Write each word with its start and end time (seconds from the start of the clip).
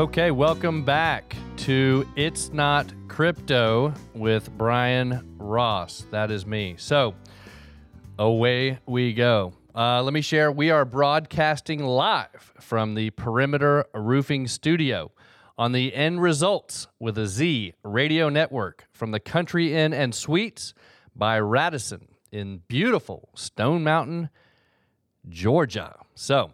Okay, 0.00 0.30
welcome 0.30 0.82
back 0.82 1.36
to 1.58 2.08
It's 2.16 2.54
Not 2.54 2.90
Crypto 3.06 3.92
with 4.14 4.50
Brian 4.56 5.36
Ross. 5.36 6.06
That 6.10 6.30
is 6.30 6.46
me. 6.46 6.76
So, 6.78 7.14
away 8.18 8.78
we 8.86 9.12
go. 9.12 9.52
Uh, 9.74 10.02
let 10.02 10.14
me 10.14 10.22
share. 10.22 10.50
We 10.50 10.70
are 10.70 10.86
broadcasting 10.86 11.84
live 11.84 12.54
from 12.60 12.94
the 12.94 13.10
Perimeter 13.10 13.84
Roofing 13.92 14.48
Studio 14.48 15.12
on 15.58 15.72
the 15.72 15.94
End 15.94 16.22
Results 16.22 16.86
with 16.98 17.18
a 17.18 17.26
Z 17.26 17.74
radio 17.84 18.30
network 18.30 18.86
from 18.92 19.10
the 19.10 19.20
Country 19.20 19.74
Inn 19.74 19.92
and 19.92 20.14
Suites 20.14 20.72
by 21.14 21.38
Radisson 21.38 22.08
in 22.32 22.62
beautiful 22.68 23.28
Stone 23.34 23.84
Mountain, 23.84 24.30
Georgia. 25.28 25.96
So, 26.14 26.52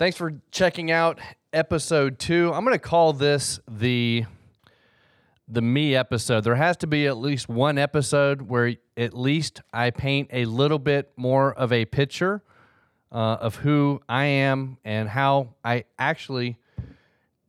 thanks 0.00 0.16
for 0.16 0.40
checking 0.50 0.90
out 0.90 1.20
episode 1.56 2.18
two. 2.18 2.52
I'm 2.52 2.64
going 2.66 2.74
to 2.74 2.78
call 2.78 3.14
this 3.14 3.58
the 3.66 4.26
the 5.48 5.62
me 5.62 5.96
episode. 5.96 6.44
There 6.44 6.54
has 6.54 6.76
to 6.78 6.86
be 6.86 7.06
at 7.06 7.16
least 7.16 7.48
one 7.48 7.78
episode 7.78 8.42
where 8.42 8.74
at 8.94 9.16
least 9.16 9.62
I 9.72 9.88
paint 9.90 10.28
a 10.34 10.44
little 10.44 10.78
bit 10.78 11.12
more 11.16 11.54
of 11.54 11.72
a 11.72 11.86
picture 11.86 12.42
uh, 13.10 13.38
of 13.40 13.56
who 13.56 14.02
I 14.06 14.24
am 14.24 14.76
and 14.84 15.08
how 15.08 15.54
I 15.64 15.84
actually 15.98 16.58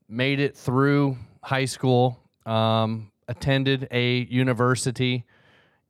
made 0.07 0.39
it 0.39 0.55
through 0.55 1.17
high 1.43 1.65
school, 1.65 2.17
um, 2.45 3.11
attended 3.27 3.89
a 3.91 4.19
university, 4.29 5.25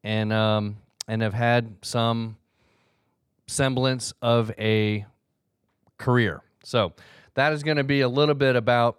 and 0.04 0.34
um, 0.34 0.78
and 1.08 1.22
have 1.22 1.36
had 1.36 1.76
some 1.84 2.38
semblance 3.46 4.12
of 4.24 4.52
a 4.58 5.06
career. 6.00 6.42
So 6.64 6.94
that 7.38 7.54
is 7.54 7.62
going 7.62 7.78
to 7.78 7.84
be 7.84 8.02
a 8.02 8.10
little 8.10 8.34
bit 8.34 8.56
about 8.56 8.98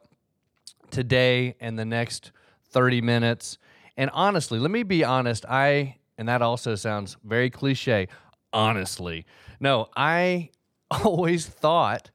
today 0.92 1.56
and 1.58 1.76
the 1.76 1.84
next 1.84 2.30
30 2.70 3.00
minutes. 3.00 3.58
And 3.96 4.10
honestly, 4.14 4.60
let 4.60 4.70
me 4.70 4.84
be 4.84 5.02
honest, 5.02 5.44
I 5.46 5.96
and 6.16 6.28
that 6.28 6.40
also 6.40 6.76
sounds 6.76 7.16
very 7.24 7.50
cliche, 7.50 8.06
honestly. 8.52 9.26
No, 9.58 9.88
I 9.96 10.50
always 11.04 11.46
thought 11.46 12.12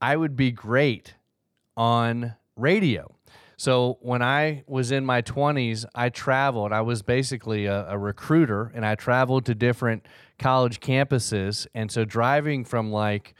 I 0.00 0.16
would 0.16 0.34
be 0.34 0.50
great 0.50 1.14
on 1.76 2.34
radio. 2.56 3.14
So 3.58 3.98
when 4.00 4.22
I 4.22 4.64
was 4.66 4.90
in 4.90 5.04
my 5.04 5.20
20s, 5.20 5.84
I 5.94 6.08
traveled. 6.08 6.72
I 6.72 6.80
was 6.80 7.02
basically 7.02 7.66
a, 7.66 7.90
a, 7.90 7.98
recruiter 7.98 8.72
and 8.74 8.84
I 8.84 8.94
traveled 8.94 9.44
to 9.46 9.54
different 9.54 10.06
college 10.38 10.80
campuses. 10.80 11.66
And 11.74 11.90
so 11.90 12.06
driving 12.06 12.64
from 12.64 12.90
like 12.90 13.34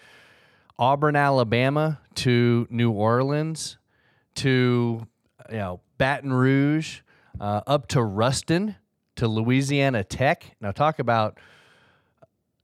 Auburn, 0.79 1.17
Alabama 1.17 2.01
to 2.17 2.67
New 2.71 2.91
Orleans 2.91 3.79
to 4.37 5.07
you 5.51 5.57
know 5.57 5.81
Baton 5.99 6.33
Rouge 6.33 7.01
uh, 7.41 7.63
up 7.67 7.89
to 7.89 8.03
Ruston 8.03 8.77
to 9.17 9.29
Louisiana 9.29 10.05
Tech. 10.05 10.57
Now 10.61 10.73
talk 10.73 10.99
about 10.99 11.39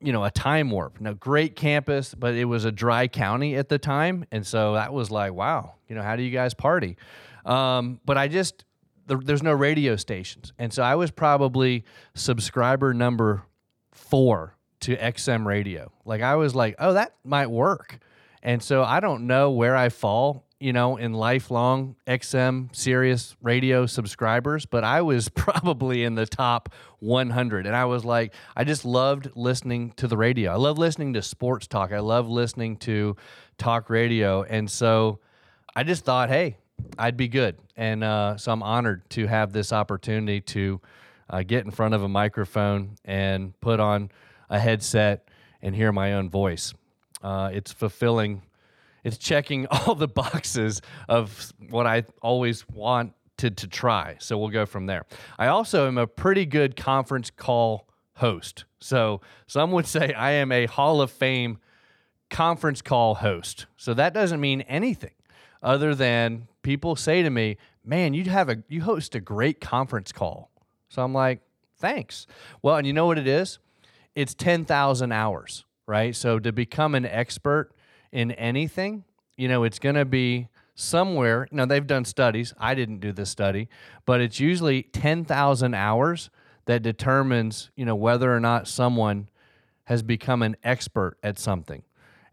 you 0.00 0.12
know 0.12 0.24
a 0.24 0.30
time 0.30 0.70
warp. 0.70 1.00
Now 1.00 1.12
great 1.14 1.56
campus, 1.56 2.14
but 2.14 2.34
it 2.34 2.44
was 2.44 2.64
a 2.64 2.72
dry 2.72 3.08
county 3.08 3.56
at 3.56 3.68
the 3.68 3.78
time, 3.78 4.26
and 4.30 4.46
so 4.46 4.74
that 4.74 4.92
was 4.92 5.10
like 5.10 5.32
wow. 5.32 5.74
You 5.88 5.94
know 5.96 6.02
how 6.02 6.16
do 6.16 6.22
you 6.22 6.30
guys 6.30 6.54
party? 6.54 6.96
Um, 7.44 8.00
but 8.04 8.18
I 8.18 8.28
just 8.28 8.64
there's 9.06 9.42
no 9.42 9.52
radio 9.52 9.96
stations, 9.96 10.52
and 10.58 10.72
so 10.72 10.82
I 10.82 10.94
was 10.94 11.10
probably 11.10 11.84
subscriber 12.14 12.94
number 12.94 13.44
four 13.90 14.56
to 14.82 14.96
XM 14.96 15.44
radio. 15.44 15.90
Like 16.04 16.22
I 16.22 16.36
was 16.36 16.54
like, 16.54 16.76
oh, 16.78 16.94
that 16.94 17.14
might 17.24 17.50
work. 17.50 17.98
And 18.42 18.62
so 18.62 18.82
I 18.82 19.00
don't 19.00 19.26
know 19.26 19.50
where 19.50 19.76
I 19.76 19.88
fall 19.88 20.44
you 20.62 20.72
know, 20.72 20.96
in 20.96 21.12
lifelong 21.12 21.96
XM 22.06 22.74
Sirius 22.74 23.34
radio 23.42 23.84
subscribers, 23.84 24.64
but 24.64 24.84
I 24.84 25.02
was 25.02 25.28
probably 25.34 26.04
in 26.04 26.14
the 26.14 26.24
top 26.24 26.68
100. 27.00 27.66
And 27.66 27.74
I 27.74 27.86
was 27.86 28.04
like, 28.04 28.32
I 28.54 28.62
just 28.62 28.84
loved 28.84 29.28
listening 29.34 29.90
to 29.96 30.06
the 30.06 30.16
radio. 30.16 30.52
I 30.52 30.56
love 30.56 30.78
listening 30.78 31.14
to 31.14 31.22
sports 31.22 31.66
talk. 31.66 31.90
I 31.90 31.98
love 31.98 32.28
listening 32.28 32.76
to 32.78 33.16
talk 33.58 33.90
radio. 33.90 34.44
And 34.44 34.70
so 34.70 35.18
I 35.74 35.82
just 35.82 36.04
thought, 36.04 36.28
hey, 36.28 36.58
I'd 36.96 37.16
be 37.16 37.26
good. 37.26 37.56
And 37.76 38.04
uh, 38.04 38.36
so 38.36 38.52
I'm 38.52 38.62
honored 38.62 39.10
to 39.10 39.26
have 39.26 39.52
this 39.52 39.72
opportunity 39.72 40.40
to 40.42 40.80
uh, 41.28 41.42
get 41.42 41.64
in 41.64 41.72
front 41.72 41.94
of 41.94 42.04
a 42.04 42.08
microphone 42.08 42.94
and 43.04 43.58
put 43.60 43.80
on 43.80 44.12
a 44.52 44.60
headset 44.60 45.26
and 45.60 45.74
hear 45.74 45.90
my 45.90 46.12
own 46.12 46.30
voice. 46.30 46.72
Uh, 47.22 47.50
it's 47.52 47.72
fulfilling 47.72 48.42
it's 49.04 49.18
checking 49.18 49.66
all 49.70 49.94
the 49.94 50.08
boxes 50.08 50.80
of 51.08 51.52
what 51.70 51.86
I 51.86 52.04
always 52.20 52.68
wanted 52.68 53.14
to 53.38 53.66
try. 53.66 54.16
So 54.20 54.38
we'll 54.38 54.50
go 54.50 54.66
from 54.66 54.86
there. 54.86 55.04
I 55.38 55.48
also 55.48 55.88
am 55.88 55.98
a 55.98 56.06
pretty 56.06 56.46
good 56.46 56.76
conference 56.76 57.30
call 57.30 57.88
host. 58.14 58.64
So 58.80 59.20
some 59.46 59.72
would 59.72 59.86
say 59.86 60.12
I 60.12 60.32
am 60.32 60.52
a 60.52 60.66
Hall 60.66 61.00
of 61.00 61.10
Fame 61.10 61.58
conference 62.30 62.82
call 62.82 63.16
host. 63.16 63.66
So 63.76 63.94
that 63.94 64.14
doesn't 64.14 64.40
mean 64.40 64.60
anything 64.62 65.14
other 65.62 65.94
than 65.94 66.48
people 66.62 66.96
say 66.96 67.22
to 67.22 67.30
me, 67.30 67.56
"Man, 67.84 68.14
you 68.14 68.24
have 68.24 68.48
a 68.48 68.62
you 68.68 68.82
host 68.82 69.14
a 69.14 69.20
great 69.20 69.60
conference 69.60 70.12
call." 70.12 70.50
So 70.88 71.02
I'm 71.02 71.12
like, 71.12 71.40
"Thanks." 71.76 72.26
Well, 72.62 72.76
and 72.76 72.86
you 72.86 72.92
know 72.92 73.06
what 73.06 73.18
it 73.18 73.26
is? 73.26 73.58
It's 74.14 74.34
10,000 74.34 75.12
hours, 75.12 75.64
right? 75.86 76.14
So 76.14 76.38
to 76.38 76.52
become 76.52 76.94
an 76.94 77.06
expert 77.06 77.72
in 78.10 78.32
anything, 78.32 79.04
you 79.36 79.48
know, 79.48 79.64
it's 79.64 79.78
going 79.78 79.94
to 79.94 80.04
be 80.04 80.48
somewhere. 80.74 81.48
Now, 81.50 81.64
they've 81.64 81.86
done 81.86 82.04
studies. 82.04 82.54
I 82.58 82.74
didn't 82.74 83.00
do 83.00 83.12
this 83.12 83.30
study, 83.30 83.68
but 84.04 84.20
it's 84.20 84.40
usually 84.40 84.82
10,000 84.82 85.74
hours 85.74 86.30
that 86.66 86.82
determines, 86.82 87.70
you 87.76 87.84
know, 87.84 87.94
whether 87.94 88.34
or 88.34 88.40
not 88.40 88.68
someone 88.68 89.28
has 89.84 90.02
become 90.02 90.42
an 90.42 90.56
expert 90.62 91.16
at 91.22 91.38
something. 91.38 91.82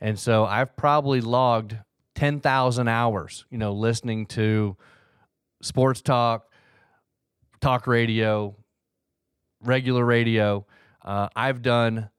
And 0.02 0.20
so 0.20 0.46
I've 0.46 0.76
probably 0.76 1.22
logged 1.22 1.78
10,000 2.16 2.88
hours, 2.88 3.46
you 3.50 3.58
know, 3.58 3.74
listening 3.74 4.26
to 4.28 4.78
sports 5.62 6.02
talk, 6.02 6.52
talk 7.60 7.88
radio, 7.88 8.56
regular 9.62 10.06
radio. 10.06 10.66
Uh, 11.10 11.28
I've 11.36 11.64
done 11.64 12.12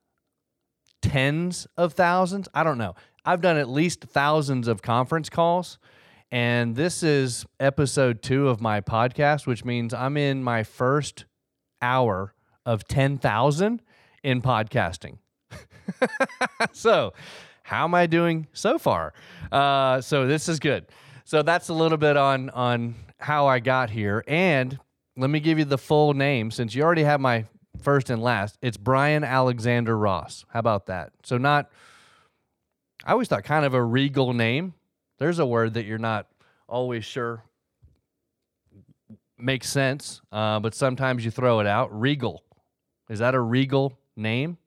tens 1.00 1.68
of 1.76 1.92
thousands. 1.92 2.48
I 2.52 2.64
don't 2.64 2.76
know. 2.76 2.96
I've 3.24 3.40
done 3.40 3.56
at 3.56 3.68
least 3.68 4.00
thousands 4.02 4.66
of 4.66 4.82
conference 4.82 5.30
calls. 5.30 5.78
And 6.32 6.74
this 6.74 7.04
is 7.04 7.46
episode 7.60 8.20
two 8.20 8.48
of 8.48 8.60
my 8.60 8.80
podcast, 8.80 9.46
which 9.46 9.64
means 9.64 9.94
I'm 9.94 10.16
in 10.16 10.42
my 10.42 10.64
first 10.64 11.26
hour 11.80 12.34
of 12.66 12.82
10,000 12.88 13.80
in 14.24 14.42
podcasting. 14.42 15.18
so, 16.72 17.12
how 17.62 17.84
am 17.84 17.94
I 17.94 18.08
doing 18.08 18.48
so 18.52 18.76
far? 18.76 19.12
Uh, 19.52 20.00
so, 20.00 20.26
this 20.26 20.48
is 20.48 20.58
good. 20.58 20.86
So, 21.24 21.42
that's 21.42 21.68
a 21.68 21.74
little 21.74 21.98
bit 21.98 22.16
on, 22.16 22.50
on 22.50 22.96
how 23.20 23.46
I 23.46 23.60
got 23.60 23.88
here. 23.88 24.24
And 24.26 24.76
let 25.16 25.30
me 25.30 25.38
give 25.38 25.60
you 25.60 25.64
the 25.64 25.78
full 25.78 26.12
name 26.12 26.50
since 26.50 26.74
you 26.74 26.82
already 26.82 27.04
have 27.04 27.20
my 27.20 27.44
first 27.80 28.10
and 28.10 28.22
last. 28.22 28.58
It's 28.62 28.76
Brian 28.76 29.24
Alexander 29.24 29.96
Ross. 29.96 30.44
How 30.48 30.60
about 30.60 30.86
that? 30.86 31.12
So, 31.24 31.38
not 31.38 31.70
I 33.04 33.12
always 33.12 33.28
thought 33.28 33.44
kind 33.44 33.64
of 33.64 33.74
a 33.74 33.82
regal 33.82 34.32
name. 34.32 34.74
There's 35.18 35.38
a 35.38 35.46
word 35.46 35.74
that 35.74 35.84
you're 35.84 35.98
not 35.98 36.26
always 36.68 37.04
sure 37.04 37.44
makes 39.42 39.68
sense, 39.68 40.20
uh, 40.32 40.60
but 40.60 40.74
sometimes 40.74 41.24
you 41.24 41.30
throw 41.30 41.60
it 41.60 41.66
out. 41.66 41.98
Regal. 41.98 42.44
Is 43.09 43.21
that 43.21 43.34
a 43.34 43.41
regal 43.41 43.98
name? 44.16 44.59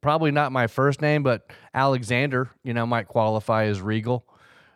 Probably 0.00 0.30
not 0.30 0.52
my 0.52 0.66
first 0.66 1.02
name, 1.02 1.22
but 1.22 1.50
Alexander, 1.74 2.50
you 2.64 2.72
know, 2.72 2.86
might 2.86 3.08
qualify 3.08 3.64
as 3.64 3.80
regal. 3.80 4.24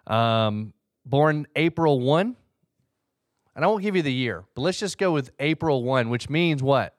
Um, 0.06 0.75
born 1.06 1.46
April 1.56 2.00
1. 2.00 2.37
And 3.56 3.64
I 3.64 3.69
won't 3.69 3.82
give 3.82 3.94
you 3.94 4.02
the 4.02 4.12
year, 4.12 4.44
but 4.55 4.62
let's 4.62 4.81
just 4.81 4.99
go 4.99 5.12
with 5.12 5.31
April 5.38 5.84
1, 5.84 6.11
which 6.11 6.28
means 6.28 6.61
what? 6.61 6.96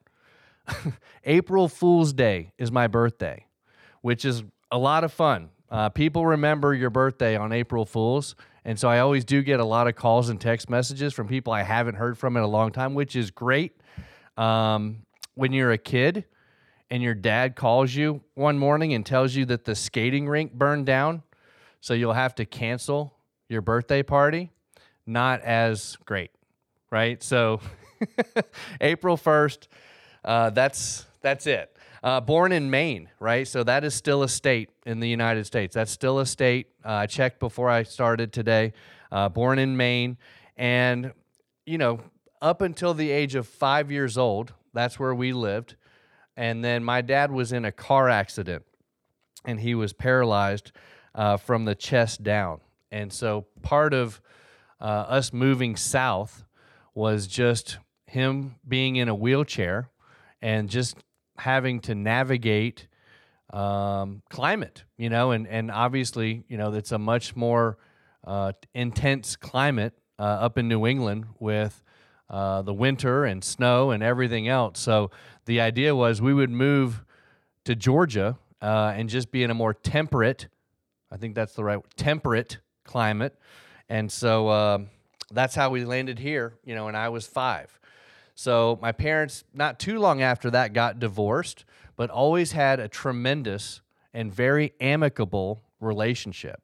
April 1.24 1.68
Fool's 1.68 2.14
Day 2.14 2.52
is 2.58 2.72
my 2.72 2.88
birthday, 2.88 3.46
which 4.02 4.26
is 4.26 4.44
a 4.72 4.78
lot 4.78 5.04
of 5.04 5.12
fun. 5.12 5.50
Uh, 5.70 5.90
people 5.90 6.26
remember 6.26 6.74
your 6.74 6.90
birthday 6.90 7.36
on 7.36 7.52
April 7.52 7.86
Fools. 7.86 8.36
And 8.64 8.80
so 8.80 8.90
I 8.90 9.00
always 9.00 9.24
do 9.24 9.44
get 9.44 9.60
a 9.60 9.66
lot 9.66 9.88
of 9.88 9.96
calls 9.96 10.30
and 10.30 10.42
text 10.42 10.70
messages 10.70 11.14
from 11.14 11.28
people 11.28 11.54
I 11.54 11.64
haven't 11.64 11.96
heard 11.96 12.18
from 12.18 12.36
in 12.36 12.44
a 12.44 12.48
long 12.48 12.72
time, 12.72 12.96
which 12.96 13.16
is 13.16 13.30
great. 13.30 13.80
Um, 14.38 15.06
when 15.36 15.54
you're 15.54 15.72
a 15.72 15.78
kid 15.78 16.26
and 16.90 17.04
your 17.04 17.14
dad 17.14 17.56
calls 17.56 17.94
you 17.94 18.22
one 18.34 18.58
morning 18.58 18.94
and 18.94 19.06
tells 19.06 19.36
you 19.36 19.46
that 19.46 19.66
the 19.66 19.76
skating 19.76 20.28
rink 20.28 20.54
burned 20.54 20.86
down, 20.86 21.24
so 21.80 21.94
you'll 21.94 22.14
have 22.14 22.34
to 22.36 22.46
cancel 22.46 23.14
your 23.50 23.62
birthday 23.62 24.02
party, 24.02 24.52
not 25.06 25.42
as 25.42 25.98
great, 26.06 26.32
right? 26.90 27.22
So 27.22 27.60
April 28.82 29.18
1st, 29.18 29.68
uh, 30.26 30.50
that's 30.50 31.06
that's 31.22 31.48
it. 31.48 31.72
Uh, 32.04 32.20
born 32.22 32.52
in 32.52 32.70
Maine, 32.70 33.10
right? 33.20 33.48
So 33.48 33.64
that 33.64 33.84
is 33.84 33.96
still 33.96 34.22
a 34.24 34.30
state 34.30 34.70
in 34.86 35.00
the 35.00 35.08
United 35.10 35.46
States. 35.46 35.74
That's 35.74 35.92
still 35.92 36.20
a 36.20 36.26
state. 36.26 36.68
Uh, 36.84 36.92
I 36.92 37.08
checked 37.08 37.40
before 37.40 37.70
I 37.70 37.84
started 37.84 38.32
today. 38.34 38.74
uh, 39.12 39.30
born 39.30 39.60
in 39.60 39.78
Maine. 39.78 40.18
And, 40.58 41.14
you 41.66 41.78
know, 41.78 42.02
up 42.42 42.62
until 42.62 42.94
the 42.94 43.12
age 43.12 43.36
of 43.36 43.48
five 43.48 43.92
years 43.92 44.18
old, 44.18 44.54
that's 44.74 45.00
where 45.00 45.16
we 45.16 45.34
lived. 45.34 45.76
And 46.38 46.64
then 46.64 46.84
my 46.84 47.02
dad 47.02 47.32
was 47.32 47.54
in 47.54 47.64
a 47.64 47.72
car 47.72 48.10
accident 48.10 48.66
and 49.46 49.60
he 49.60 49.74
was 49.74 49.94
paralyzed 49.94 50.74
uh, 51.14 51.38
from 51.38 51.66
the 51.66 51.76
chest 51.76 52.24
down. 52.24 52.60
And 52.92 53.12
so 53.12 53.46
part 53.62 53.94
of 53.94 54.22
uh, 54.82 54.84
us 54.84 55.32
moving 55.32 55.78
south 55.78 56.44
was 56.94 57.28
just 57.28 57.78
him 58.06 58.56
being 58.68 58.98
in 58.98 59.08
a 59.08 59.16
wheelchair 59.16 59.90
and 60.46 60.70
just 60.70 60.96
having 61.38 61.80
to 61.80 61.96
navigate 61.96 62.88
um, 63.52 64.22
climate, 64.30 64.84
you 64.96 65.10
know, 65.10 65.32
and, 65.32 65.48
and 65.48 65.72
obviously, 65.72 66.44
you 66.48 66.56
know, 66.56 66.72
it's 66.72 66.92
a 66.92 67.00
much 67.00 67.36
more 67.36 67.80
uh, 68.24 68.52
intense 68.76 69.36
climate 69.36 69.94
uh, 70.20 70.22
up 70.22 70.60
in 70.60 70.68
New 70.68 70.86
England 70.86 71.26
with 71.40 71.82
uh, 72.30 72.62
the 72.62 72.76
winter 72.76 73.26
and 73.26 73.44
snow 73.44 73.90
and 73.90 74.04
everything 74.04 74.48
else. 74.48 74.80
So 74.80 75.10
the 75.46 75.62
idea 75.62 75.96
was 75.96 76.22
we 76.22 76.34
would 76.34 76.52
move 76.52 77.04
to 77.64 77.74
Georgia 77.74 78.38
uh, 78.62 78.94
and 78.96 79.10
just 79.10 79.32
be 79.32 79.42
in 79.42 79.50
a 79.50 79.56
more 79.56 79.74
temperate, 79.74 80.48
I 81.12 81.18
think 81.18 81.34
that's 81.34 81.54
the 81.54 81.64
right 81.64 81.80
temperate 81.98 82.60
climate. 82.84 83.36
And 83.90 84.12
so 84.12 84.50
um, 84.50 84.90
that's 85.32 85.56
how 85.56 85.72
we 85.72 85.86
landed 85.86 86.20
here, 86.20 86.54
you 86.64 86.76
know, 86.76 86.88
and 86.88 86.96
I 86.96 87.10
was 87.10 87.26
five. 87.26 87.80
So 88.36 88.78
my 88.82 88.92
parents, 88.92 89.46
not 89.54 89.80
too 89.80 89.98
long 89.98 90.22
after 90.22 90.52
that, 90.52 90.74
got 90.74 91.00
divorced, 91.00 91.64
but 91.96 92.10
always 92.10 92.52
had 92.52 92.80
a 92.80 92.90
tremendous 92.90 93.82
and 94.14 94.32
very 94.34 94.74
amicable 94.80 95.64
relationship. 95.80 96.62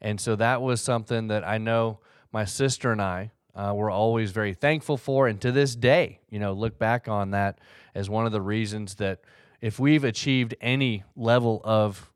And 0.00 0.20
so 0.20 0.36
that 0.36 0.60
was 0.60 0.82
something 0.82 1.28
that 1.28 1.42
I 1.42 1.56
know 1.56 2.00
my 2.30 2.44
sister 2.44 2.92
and 2.92 3.00
I 3.00 3.32
uh, 3.54 3.72
were 3.74 3.90
always 3.90 4.32
very 4.32 4.52
thankful 4.52 4.98
for. 4.98 5.26
And 5.26 5.40
to 5.40 5.50
this 5.50 5.74
day, 5.74 6.20
you 6.28 6.38
know, 6.38 6.52
look 6.52 6.78
back 6.78 7.08
on 7.08 7.30
that 7.30 7.58
as 7.94 8.10
one 8.10 8.26
of 8.26 8.32
the 8.32 8.42
reasons 8.42 8.96
that 8.96 9.20
if 9.62 9.78
we've 9.78 10.04
achieved 10.04 10.54
any 10.60 11.04
level 11.16 11.62
of 11.64 12.10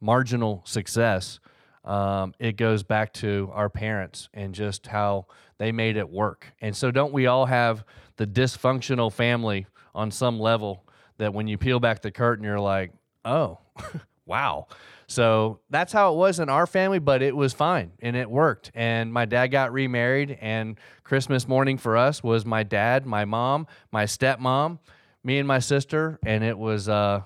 marginal 0.00 0.62
success, 0.64 1.40
um, 1.84 2.34
it 2.38 2.56
goes 2.56 2.82
back 2.82 3.12
to 3.14 3.50
our 3.52 3.68
parents 3.68 4.28
and 4.32 4.54
just 4.54 4.86
how 4.86 5.26
they 5.58 5.72
made 5.72 5.96
it 5.96 6.08
work. 6.08 6.52
And 6.60 6.76
so, 6.76 6.90
don't 6.90 7.12
we 7.12 7.26
all 7.26 7.46
have 7.46 7.84
the 8.16 8.26
dysfunctional 8.26 9.12
family 9.12 9.66
on 9.94 10.10
some 10.10 10.38
level 10.38 10.84
that 11.18 11.32
when 11.32 11.48
you 11.48 11.58
peel 11.58 11.80
back 11.80 12.02
the 12.02 12.10
curtain, 12.10 12.44
you're 12.44 12.60
like, 12.60 12.92
oh, 13.24 13.58
wow. 14.26 14.66
So 15.06 15.60
that's 15.70 15.92
how 15.92 16.12
it 16.12 16.16
was 16.16 16.40
in 16.40 16.48
our 16.48 16.66
family, 16.66 16.98
but 16.98 17.22
it 17.22 17.34
was 17.34 17.52
fine 17.52 17.92
and 18.00 18.16
it 18.16 18.28
worked. 18.28 18.72
And 18.74 19.12
my 19.12 19.24
dad 19.24 19.48
got 19.48 19.72
remarried, 19.72 20.36
and 20.40 20.78
Christmas 21.04 21.46
morning 21.46 21.78
for 21.78 21.96
us 21.96 22.22
was 22.22 22.44
my 22.44 22.64
dad, 22.64 23.06
my 23.06 23.24
mom, 23.24 23.68
my 23.92 24.04
stepmom, 24.04 24.78
me 25.22 25.38
and 25.38 25.46
my 25.46 25.60
sister, 25.60 26.18
and 26.24 26.42
it 26.42 26.58
was 26.58 26.88
uh, 26.88 27.22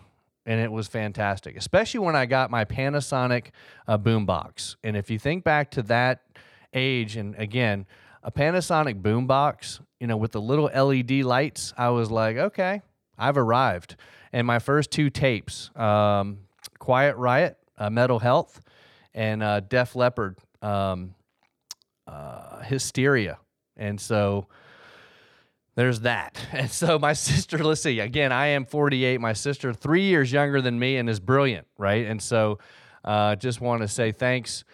and 0.46 0.60
it 0.60 0.70
was 0.70 0.88
fantastic. 0.88 1.56
Especially 1.56 2.00
when 2.00 2.16
I 2.16 2.26
got 2.26 2.50
my 2.50 2.64
Panasonic 2.64 3.46
uh, 3.86 3.96
boombox. 3.98 4.76
And 4.82 4.96
if 4.96 5.10
you 5.10 5.18
think 5.18 5.44
back 5.44 5.70
to 5.72 5.82
that 5.84 6.22
age, 6.74 7.16
and 7.16 7.34
again, 7.36 7.86
a 8.22 8.30
Panasonic 8.30 9.00
boombox, 9.00 9.80
you 10.00 10.06
know, 10.06 10.16
with 10.16 10.32
the 10.32 10.40
little 10.40 10.64
LED 10.64 11.24
lights, 11.24 11.74
I 11.76 11.90
was 11.90 12.10
like, 12.10 12.36
okay, 12.36 12.80
I've 13.18 13.36
arrived. 13.36 13.96
And 14.32 14.46
my 14.46 14.58
first 14.58 14.90
two 14.90 15.10
tapes, 15.10 15.70
um, 15.76 16.38
Quiet 16.78 17.16
Riot, 17.16 17.58
uh, 17.76 17.90
Metal 17.90 18.18
Health, 18.18 18.60
and 19.14 19.42
uh, 19.42 19.60
Def 19.60 19.94
Leppard, 19.94 20.38
um, 20.62 21.14
uh, 22.06 22.62
Hysteria. 22.62 23.38
And 23.76 24.00
so 24.00 24.46
there's 25.74 26.00
that. 26.00 26.38
And 26.52 26.70
so 26.70 26.98
my 26.98 27.12
sister, 27.28 27.58
let's 27.58 27.82
see, 27.82 28.00
again, 28.00 28.32
I 28.32 28.48
am 28.48 28.64
48. 28.64 29.20
My 29.20 29.34
sister, 29.34 29.72
three 29.74 30.04
years 30.04 30.32
younger 30.32 30.62
than 30.62 30.78
me 30.78 30.96
and 30.96 31.08
is 31.08 31.20
brilliant, 31.20 31.66
right? 31.78 32.06
And 32.06 32.22
so 32.22 32.58
uh, 33.04 33.36
just 33.36 33.60
want 33.60 33.82
to 33.82 33.88
say 33.88 34.12
thanks 34.12 34.64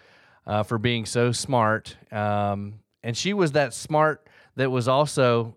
uh, 0.45 0.63
for 0.63 0.77
being 0.77 1.05
so 1.05 1.31
smart. 1.33 1.97
Um, 2.11 2.79
and 3.03 3.15
she 3.15 3.33
was 3.33 3.53
that 3.53 3.73
smart 3.73 4.27
that 4.57 4.69
was 4.69 4.87
also 4.87 5.55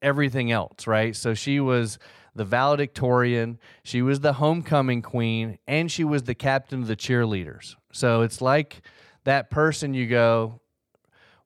everything 0.00 0.52
else, 0.52 0.86
right? 0.86 1.16
So 1.16 1.34
she 1.34 1.58
was 1.58 1.98
the 2.34 2.44
valedictorian, 2.44 3.58
she 3.82 4.00
was 4.00 4.20
the 4.20 4.34
homecoming 4.34 5.02
queen, 5.02 5.58
and 5.66 5.90
she 5.90 6.04
was 6.04 6.22
the 6.22 6.34
captain 6.34 6.82
of 6.82 6.86
the 6.86 6.96
cheerleaders. 6.96 7.74
So 7.92 8.22
it's 8.22 8.40
like 8.40 8.82
that 9.24 9.50
person 9.50 9.94
you 9.94 10.06
go, 10.06 10.60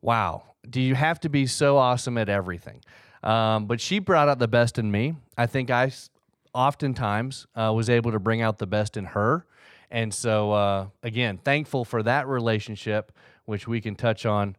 wow, 0.00 0.42
do 0.68 0.80
you 0.80 0.94
have 0.94 1.18
to 1.20 1.28
be 1.28 1.46
so 1.46 1.76
awesome 1.76 2.18
at 2.18 2.28
everything? 2.28 2.82
Um, 3.22 3.66
but 3.66 3.80
she 3.80 3.98
brought 3.98 4.28
out 4.28 4.38
the 4.38 4.48
best 4.48 4.78
in 4.78 4.90
me. 4.90 5.14
I 5.36 5.46
think 5.46 5.70
I 5.70 5.90
oftentimes 6.54 7.46
uh, 7.54 7.72
was 7.74 7.90
able 7.90 8.12
to 8.12 8.20
bring 8.20 8.42
out 8.42 8.58
the 8.58 8.66
best 8.66 8.96
in 8.96 9.04
her. 9.06 9.46
And 9.90 10.12
so, 10.12 10.52
uh, 10.52 10.86
again, 11.02 11.38
thankful 11.38 11.84
for 11.84 12.02
that 12.02 12.26
relationship, 12.26 13.12
which 13.44 13.68
we 13.68 13.80
can 13.80 13.94
touch 13.94 14.26
on 14.26 14.56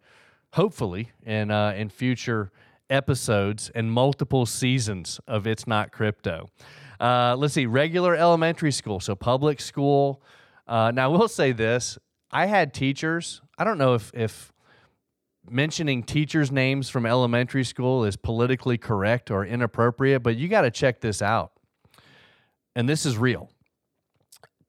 hopefully 0.53 1.11
in, 1.25 1.51
uh, 1.51 1.73
in 1.75 1.89
future 1.89 2.51
episodes 2.89 3.69
and 3.75 3.91
multiple 3.91 4.45
seasons 4.45 5.19
of 5.27 5.45
It's 5.45 5.67
Not 5.67 5.91
Crypto. 5.91 6.47
Uh, 6.99 7.35
let's 7.37 7.53
see, 7.53 7.65
regular 7.65 8.15
elementary 8.15 8.71
school, 8.71 8.99
so 8.99 9.15
public 9.15 9.61
school. 9.61 10.21
Uh, 10.67 10.91
now, 10.91 11.11
we'll 11.11 11.27
say 11.27 11.51
this 11.51 11.97
I 12.31 12.45
had 12.47 12.73
teachers, 12.73 13.41
I 13.57 13.63
don't 13.63 13.77
know 13.77 13.93
if, 13.93 14.11
if 14.13 14.51
mentioning 15.49 16.03
teachers' 16.03 16.51
names 16.51 16.89
from 16.89 17.05
elementary 17.05 17.63
school 17.63 18.03
is 18.03 18.17
politically 18.17 18.77
correct 18.77 19.31
or 19.31 19.45
inappropriate, 19.45 20.23
but 20.23 20.35
you 20.35 20.47
got 20.47 20.61
to 20.61 20.71
check 20.71 21.01
this 21.01 21.21
out. 21.21 21.51
And 22.75 22.87
this 22.87 23.05
is 23.05 23.17
real. 23.17 23.49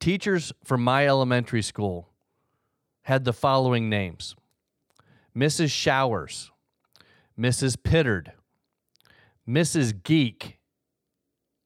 Teachers 0.01 0.53
from 0.65 0.83
my 0.83 1.07
elementary 1.07 1.63
school 1.63 2.09
had 3.03 3.25
the 3.25 3.33
following 3.33 3.89
names 3.91 4.37
Mrs. 5.37 5.71
Showers, 5.71 6.51
Mrs. 7.39 7.77
Pittard, 7.77 8.33
Mrs. 9.49 10.03
Geek, 10.03 10.59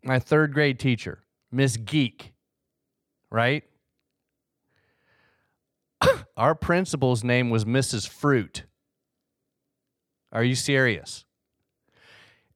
my 0.05 0.19
third 0.19 0.53
grade 0.53 0.79
teacher, 0.79 1.25
Miss 1.51 1.77
Geek, 1.77 2.33
right? 3.31 3.65
Our 6.37 6.55
principal's 6.55 7.25
name 7.25 7.51
was 7.51 7.65
Mrs. 7.65 8.09
Fruit. 8.09 8.65
Are 10.33 10.45
you 10.45 10.55
serious? 10.55 11.25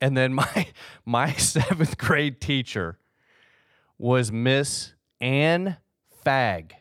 And 0.00 0.16
then 0.16 0.33
my 0.35 0.69
my 1.04 1.33
seventh 1.33 1.99
grade 1.99 2.40
teacher 2.40 2.99
was 3.99 4.31
Miss 4.31 4.92
Ann 5.21 5.76
Fag. 6.25 6.73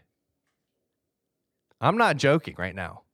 I'm 1.79 1.97
not 1.97 2.17
joking 2.17 2.55
right 2.57 2.75
now. 2.75 3.04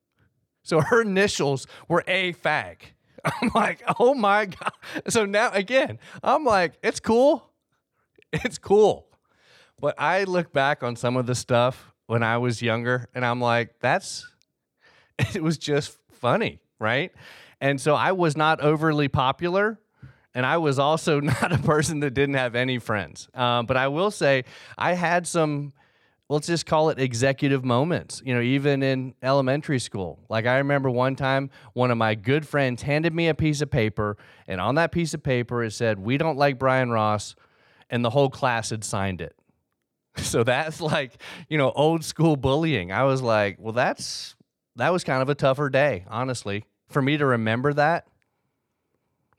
So 0.64 0.82
her 0.82 1.02
initials 1.02 1.68
were 1.88 2.04
A 2.08 2.34
fag. 2.34 2.78
I'm 3.26 3.52
like, 3.54 3.84
oh 4.00 4.14
my 4.14 4.46
God. 4.46 4.72
So 5.10 5.26
now 5.26 5.52
again, 5.52 6.00
I'm 6.24 6.44
like, 6.44 6.74
it's 6.84 7.00
cool. 7.00 7.50
It's 8.34 8.58
cool. 8.58 9.08
But 9.80 9.96
I 10.00 10.24
look 10.24 10.54
back 10.54 10.84
on 10.84 10.96
some 10.96 11.18
of 11.18 11.26
the 11.26 11.36
stuff 11.36 11.92
when 12.08 12.24
I 12.24 12.38
was 12.38 12.62
younger 12.62 13.10
and 13.14 13.26
I'm 13.26 13.42
like, 13.42 13.80
that's, 13.80 14.28
it 15.34 15.44
was 15.44 15.58
just 15.58 15.98
funny, 16.12 16.60
right? 16.80 17.12
And 17.60 17.80
so 17.80 17.96
I 17.96 18.12
was 18.12 18.38
not 18.38 18.62
overly 18.62 19.08
popular. 19.08 19.80
And 20.34 20.46
I 20.46 20.58
was 20.58 20.80
also 20.80 21.20
not 21.20 21.52
a 21.52 21.58
person 21.58 22.00
that 22.02 22.12
didn't 22.12 22.36
have 22.36 22.56
any 22.56 22.80
friends. 22.80 23.28
Um, 23.34 23.66
but 23.66 23.78
I 23.78 23.88
will 23.88 24.12
say, 24.12 24.46
I 24.78 24.94
had 24.94 25.28
some 25.28 25.74
let's 26.32 26.48
just 26.48 26.66
call 26.66 26.90
it 26.90 26.98
executive 26.98 27.66
moments, 27.66 28.22
you 28.26 28.34
know, 28.34 28.40
even 28.40 28.82
in 28.82 29.14
elementary 29.22 29.80
school. 29.80 30.18
Like 30.30 30.46
I 30.46 30.60
remember 30.60 30.90
one 30.90 31.18
time 31.18 31.50
one 31.74 31.92
of 31.92 31.98
my 31.98 32.16
good 32.16 32.48
friends 32.48 32.84
handed 32.84 33.14
me 33.14 33.28
a 33.28 33.36
piece 33.36 33.60
of 33.62 33.70
paper, 33.70 34.16
and 34.48 34.62
on 34.62 34.76
that 34.76 34.94
piece 34.94 35.14
of 35.14 35.22
paper 35.22 35.62
it 35.62 35.72
said, 35.72 36.00
We 36.00 36.18
don't 36.18 36.38
like 36.38 36.58
Brian 36.58 36.90
Ross, 36.90 37.36
and 37.90 38.04
the 38.04 38.10
whole 38.10 38.30
class 38.30 38.70
had 38.70 38.84
signed 38.84 39.22
it. 39.22 39.36
So 40.18 40.44
that's 40.44 40.82
like, 40.82 41.22
you 41.48 41.58
know, 41.58 41.72
old 41.72 42.04
school 42.04 42.36
bullying. 42.36 42.92
I 42.92 43.04
was 43.04 43.22
like, 43.22 43.56
well, 43.60 43.72
that's 43.72 44.36
that 44.76 44.92
was 44.92 45.06
kind 45.06 45.22
of 45.22 45.30
a 45.30 45.36
tougher 45.36 45.70
day, 45.70 46.06
honestly. 46.10 46.66
For 46.90 47.02
me 47.02 47.16
to 47.18 47.26
remember 47.26 47.74
that. 47.74 48.08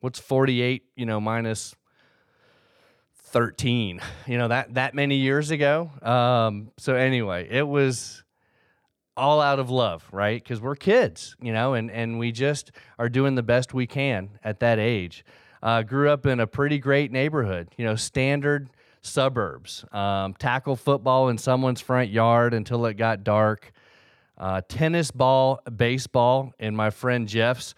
What's 0.00 0.18
48, 0.18 0.84
you 0.96 1.04
know, 1.04 1.20
minus 1.20 1.75
13 3.32 4.00
you 4.26 4.38
know 4.38 4.48
that 4.48 4.74
that 4.74 4.94
many 4.94 5.16
years 5.16 5.50
ago. 5.50 5.90
Um, 6.02 6.70
so 6.78 6.94
anyway 6.94 7.48
it 7.50 7.66
was 7.66 8.22
all 9.16 9.40
out 9.40 9.58
of 9.58 9.70
love 9.70 10.04
right? 10.12 10.42
Because 10.42 10.60
we're 10.60 10.76
kids 10.76 11.34
you 11.40 11.52
know 11.52 11.74
and 11.74 11.90
and 11.90 12.18
we 12.18 12.32
just 12.32 12.72
are 12.98 13.08
doing 13.08 13.34
the 13.34 13.42
best 13.42 13.74
we 13.74 13.86
can 13.86 14.30
at 14.44 14.60
that 14.60 14.78
age. 14.78 15.24
Uh, 15.62 15.82
grew 15.82 16.10
up 16.10 16.26
in 16.26 16.40
a 16.40 16.46
pretty 16.46 16.78
great 16.78 17.10
neighborhood 17.10 17.68
you 17.76 17.84
know 17.84 17.96
standard 17.96 18.68
suburbs. 19.02 19.84
Um, 19.92 20.34
tackle 20.34 20.76
football 20.76 21.28
in 21.28 21.36
someone's 21.36 21.80
front 21.80 22.10
yard 22.10 22.54
until 22.54 22.86
it 22.86 22.94
got 22.94 23.24
dark. 23.24 23.72
Uh, 24.38 24.62
tennis 24.68 25.10
ball, 25.10 25.60
baseball 25.76 26.52
in 26.58 26.74
my 26.74 26.90
friend 26.90 27.28
Jeff's 27.28 27.74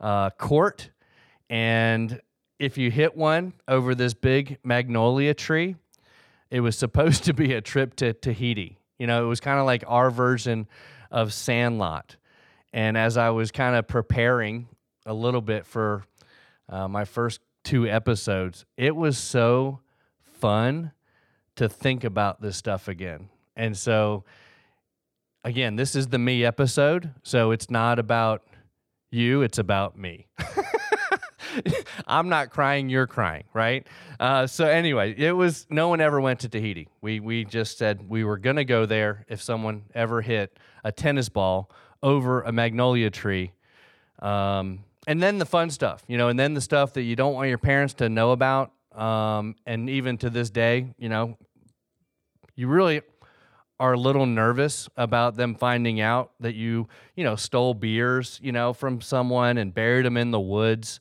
uh, 0.00 0.30
court. 0.30 0.90
And 1.48 2.20
if 2.62 2.78
you 2.78 2.92
hit 2.92 3.16
one 3.16 3.52
over 3.66 3.92
this 3.92 4.14
big 4.14 4.56
magnolia 4.62 5.34
tree, 5.34 5.74
it 6.48 6.60
was 6.60 6.78
supposed 6.78 7.24
to 7.24 7.34
be 7.34 7.54
a 7.54 7.60
trip 7.60 7.96
to 7.96 8.12
Tahiti. 8.12 8.78
You 9.00 9.08
know, 9.08 9.24
it 9.24 9.26
was 9.26 9.40
kind 9.40 9.58
of 9.58 9.66
like 9.66 9.82
our 9.88 10.12
version 10.12 10.68
of 11.10 11.32
Sandlot. 11.32 12.14
And 12.72 12.96
as 12.96 13.16
I 13.16 13.30
was 13.30 13.50
kind 13.50 13.74
of 13.74 13.88
preparing 13.88 14.68
a 15.04 15.12
little 15.12 15.40
bit 15.40 15.66
for 15.66 16.04
uh, 16.68 16.86
my 16.86 17.04
first 17.04 17.40
two 17.64 17.88
episodes, 17.88 18.64
it 18.76 18.94
was 18.94 19.18
so 19.18 19.80
fun 20.22 20.92
to 21.56 21.68
think 21.68 22.04
about 22.04 22.40
this 22.40 22.56
stuff 22.56 22.86
again. 22.86 23.28
And 23.56 23.76
so, 23.76 24.22
again, 25.42 25.74
this 25.74 25.96
is 25.96 26.06
the 26.06 26.18
me 26.18 26.44
episode. 26.44 27.10
So 27.24 27.50
it's 27.50 27.70
not 27.70 27.98
about 27.98 28.44
you, 29.10 29.42
it's 29.42 29.58
about 29.58 29.98
me. 29.98 30.28
I'm 32.06 32.28
not 32.28 32.50
crying, 32.50 32.88
you're 32.88 33.06
crying, 33.06 33.44
right? 33.52 33.86
Uh, 34.18 34.46
so 34.46 34.66
anyway, 34.66 35.14
it 35.16 35.32
was 35.32 35.66
no 35.70 35.88
one 35.88 36.00
ever 36.00 36.20
went 36.20 36.40
to 36.40 36.48
Tahiti. 36.48 36.88
We 37.00 37.20
we 37.20 37.44
just 37.44 37.78
said 37.78 38.08
we 38.08 38.24
were 38.24 38.38
gonna 38.38 38.64
go 38.64 38.86
there 38.86 39.24
if 39.28 39.42
someone 39.42 39.84
ever 39.94 40.22
hit 40.22 40.58
a 40.84 40.92
tennis 40.92 41.28
ball 41.28 41.70
over 42.02 42.42
a 42.42 42.52
magnolia 42.52 43.10
tree. 43.10 43.52
Um, 44.20 44.84
and 45.06 45.22
then 45.22 45.38
the 45.38 45.46
fun 45.46 45.70
stuff, 45.70 46.04
you 46.06 46.16
know, 46.16 46.28
and 46.28 46.38
then 46.38 46.54
the 46.54 46.60
stuff 46.60 46.92
that 46.94 47.02
you 47.02 47.16
don't 47.16 47.34
want 47.34 47.48
your 47.48 47.58
parents 47.58 47.94
to 47.94 48.08
know 48.08 48.30
about. 48.30 48.72
Um, 48.94 49.56
and 49.66 49.90
even 49.90 50.18
to 50.18 50.30
this 50.30 50.50
day, 50.50 50.94
you 50.98 51.08
know, 51.08 51.36
you 52.54 52.68
really 52.68 53.02
are 53.80 53.94
a 53.94 53.98
little 53.98 54.26
nervous 54.26 54.88
about 54.96 55.34
them 55.34 55.56
finding 55.56 56.00
out 56.00 56.30
that 56.38 56.54
you, 56.54 56.86
you 57.16 57.24
know, 57.24 57.34
stole 57.34 57.74
beers, 57.74 58.38
you 58.42 58.52
know, 58.52 58.72
from 58.72 59.00
someone 59.00 59.58
and 59.58 59.74
buried 59.74 60.06
them 60.06 60.16
in 60.16 60.30
the 60.30 60.38
woods. 60.38 61.00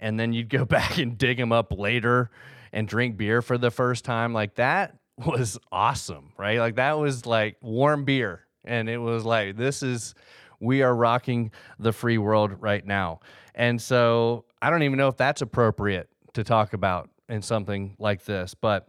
And 0.00 0.18
then 0.18 0.32
you'd 0.32 0.48
go 0.48 0.64
back 0.66 0.98
and 0.98 1.16
dig 1.16 1.36
them 1.36 1.52
up 1.52 1.72
later 1.76 2.30
and 2.72 2.88
drink 2.88 3.16
beer 3.16 3.42
for 3.42 3.56
the 3.56 3.70
first 3.70 4.04
time. 4.04 4.32
Like 4.32 4.56
that 4.56 4.96
was 5.16 5.58
awesome, 5.70 6.32
right? 6.36 6.58
Like 6.58 6.76
that 6.76 6.98
was 6.98 7.26
like 7.26 7.56
warm 7.60 8.04
beer. 8.04 8.46
And 8.64 8.88
it 8.88 8.98
was 8.98 9.24
like, 9.24 9.56
this 9.56 9.82
is, 9.82 10.14
we 10.60 10.82
are 10.82 10.94
rocking 10.94 11.52
the 11.78 11.92
free 11.92 12.18
world 12.18 12.60
right 12.60 12.84
now. 12.84 13.20
And 13.54 13.80
so 13.80 14.44
I 14.60 14.70
don't 14.70 14.82
even 14.82 14.98
know 14.98 15.08
if 15.08 15.16
that's 15.16 15.42
appropriate 15.42 16.08
to 16.34 16.44
talk 16.44 16.72
about 16.72 17.08
in 17.28 17.42
something 17.42 17.96
like 17.98 18.24
this, 18.24 18.54
but 18.54 18.88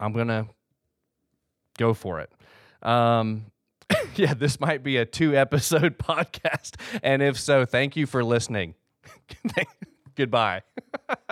I'm 0.00 0.12
going 0.12 0.28
to 0.28 0.46
go 1.78 1.94
for 1.94 2.20
it. 2.20 2.30
Um, 2.82 3.46
yeah, 4.16 4.34
this 4.34 4.60
might 4.60 4.82
be 4.82 4.96
a 4.96 5.06
two 5.06 5.36
episode 5.36 5.98
podcast. 5.98 6.74
And 7.02 7.22
if 7.22 7.38
so, 7.38 7.64
thank 7.64 7.96
you 7.96 8.06
for 8.06 8.24
listening. 8.24 8.74
Goodbye. 10.18 10.62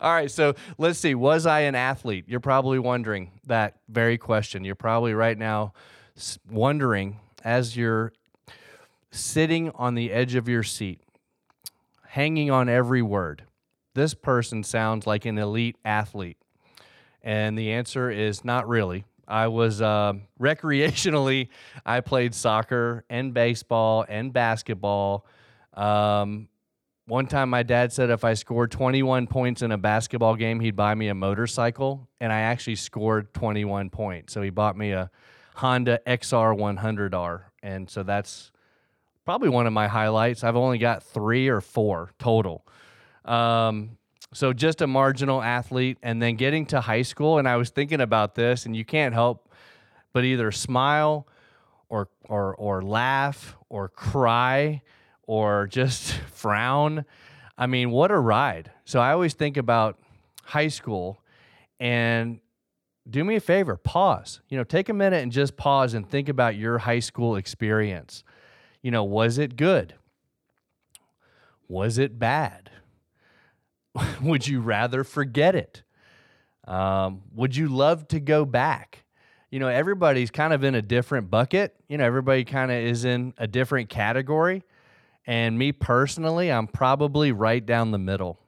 All 0.00 0.12
right, 0.12 0.30
so 0.30 0.54
let's 0.78 1.00
see. 1.00 1.16
Was 1.16 1.44
I 1.44 1.62
an 1.62 1.74
athlete? 1.74 2.26
You're 2.28 2.38
probably 2.38 2.78
wondering 2.78 3.32
that 3.48 3.78
very 3.88 4.16
question. 4.16 4.64
You're 4.64 4.76
probably 4.76 5.12
right 5.12 5.36
now 5.36 5.72
wondering 6.48 7.18
as 7.42 7.76
you're 7.76 8.12
sitting 9.10 9.70
on 9.70 9.96
the 9.96 10.12
edge 10.12 10.36
of 10.36 10.48
your 10.48 10.62
seat, 10.62 11.00
hanging 12.06 12.48
on 12.48 12.68
every 12.68 13.02
word. 13.02 13.42
This 13.94 14.14
person 14.14 14.62
sounds 14.62 15.04
like 15.04 15.24
an 15.24 15.36
elite 15.36 15.76
athlete. 15.84 16.38
And 17.22 17.58
the 17.58 17.72
answer 17.72 18.08
is 18.08 18.44
not 18.44 18.68
really. 18.68 19.04
I 19.26 19.48
was 19.48 19.82
uh, 19.82 20.12
recreationally, 20.40 21.48
I 21.84 22.02
played 22.02 22.36
soccer 22.36 23.04
and 23.10 23.34
baseball 23.34 24.06
and 24.08 24.32
basketball. 24.32 25.26
Um, 25.74 26.46
one 27.06 27.26
time, 27.26 27.50
my 27.50 27.62
dad 27.62 27.92
said 27.92 28.10
if 28.10 28.24
I 28.24 28.34
scored 28.34 28.70
21 28.70 29.26
points 29.26 29.62
in 29.62 29.72
a 29.72 29.78
basketball 29.78 30.36
game, 30.36 30.60
he'd 30.60 30.76
buy 30.76 30.94
me 30.94 31.08
a 31.08 31.14
motorcycle. 31.14 32.08
And 32.20 32.32
I 32.32 32.40
actually 32.40 32.76
scored 32.76 33.34
21 33.34 33.90
points. 33.90 34.32
So 34.32 34.42
he 34.42 34.50
bought 34.50 34.76
me 34.76 34.92
a 34.92 35.10
Honda 35.56 36.00
XR 36.06 36.56
100R. 36.56 37.42
And 37.62 37.90
so 37.90 38.02
that's 38.02 38.52
probably 39.24 39.48
one 39.48 39.66
of 39.66 39.72
my 39.72 39.88
highlights. 39.88 40.44
I've 40.44 40.56
only 40.56 40.78
got 40.78 41.02
three 41.02 41.48
or 41.48 41.60
four 41.60 42.10
total. 42.18 42.64
Um, 43.24 43.98
so 44.34 44.52
just 44.52 44.80
a 44.80 44.86
marginal 44.86 45.42
athlete, 45.42 45.98
and 46.02 46.20
then 46.20 46.36
getting 46.36 46.64
to 46.66 46.80
high 46.80 47.02
school, 47.02 47.38
and 47.38 47.46
I 47.46 47.56
was 47.56 47.70
thinking 47.70 48.00
about 48.00 48.34
this, 48.34 48.64
and 48.64 48.74
you 48.74 48.84
can't 48.84 49.12
help 49.12 49.52
but 50.14 50.24
either 50.24 50.50
smile 50.50 51.26
or 51.88 52.08
or 52.28 52.54
or 52.56 52.82
laugh 52.82 53.56
or 53.68 53.88
cry 53.88 54.82
or 55.32 55.66
just 55.66 56.12
frown. 56.34 57.06
I 57.56 57.66
mean, 57.66 57.90
what 57.90 58.10
a 58.10 58.18
ride. 58.18 58.70
So 58.84 59.00
I 59.00 59.12
always 59.12 59.32
think 59.32 59.56
about 59.56 59.98
high 60.44 60.68
school 60.68 61.22
and 61.80 62.38
do 63.08 63.24
me 63.24 63.36
a 63.36 63.40
favor, 63.40 63.78
pause. 63.78 64.42
You 64.50 64.58
know, 64.58 64.64
take 64.64 64.90
a 64.90 64.92
minute 64.92 65.22
and 65.22 65.32
just 65.32 65.56
pause 65.56 65.94
and 65.94 66.06
think 66.06 66.28
about 66.28 66.56
your 66.56 66.76
high 66.76 66.98
school 66.98 67.36
experience. 67.36 68.24
You 68.82 68.90
know, 68.90 69.04
was 69.04 69.38
it 69.38 69.56
good? 69.56 69.94
Was 71.66 71.96
it 71.96 72.18
bad? 72.18 72.70
would 74.22 74.46
you 74.46 74.60
rather 74.60 75.02
forget 75.02 75.54
it? 75.54 75.82
Um, 76.66 77.22
would 77.34 77.56
you 77.56 77.68
love 77.68 78.06
to 78.08 78.20
go 78.20 78.44
back? 78.44 79.04
You 79.50 79.60
know, 79.60 79.68
everybody's 79.68 80.30
kind 80.30 80.52
of 80.52 80.62
in 80.62 80.74
a 80.74 80.82
different 80.82 81.30
bucket. 81.30 81.74
You 81.88 81.96
know, 81.96 82.04
everybody 82.04 82.44
kind 82.44 82.70
of 82.70 82.76
is 82.76 83.06
in 83.06 83.32
a 83.38 83.46
different 83.46 83.88
category. 83.88 84.62
And 85.26 85.58
me 85.58 85.72
personally, 85.72 86.50
I'm 86.50 86.66
probably 86.66 87.32
right 87.32 87.64
down 87.64 87.90
the 87.90 87.98
middle. 87.98 88.40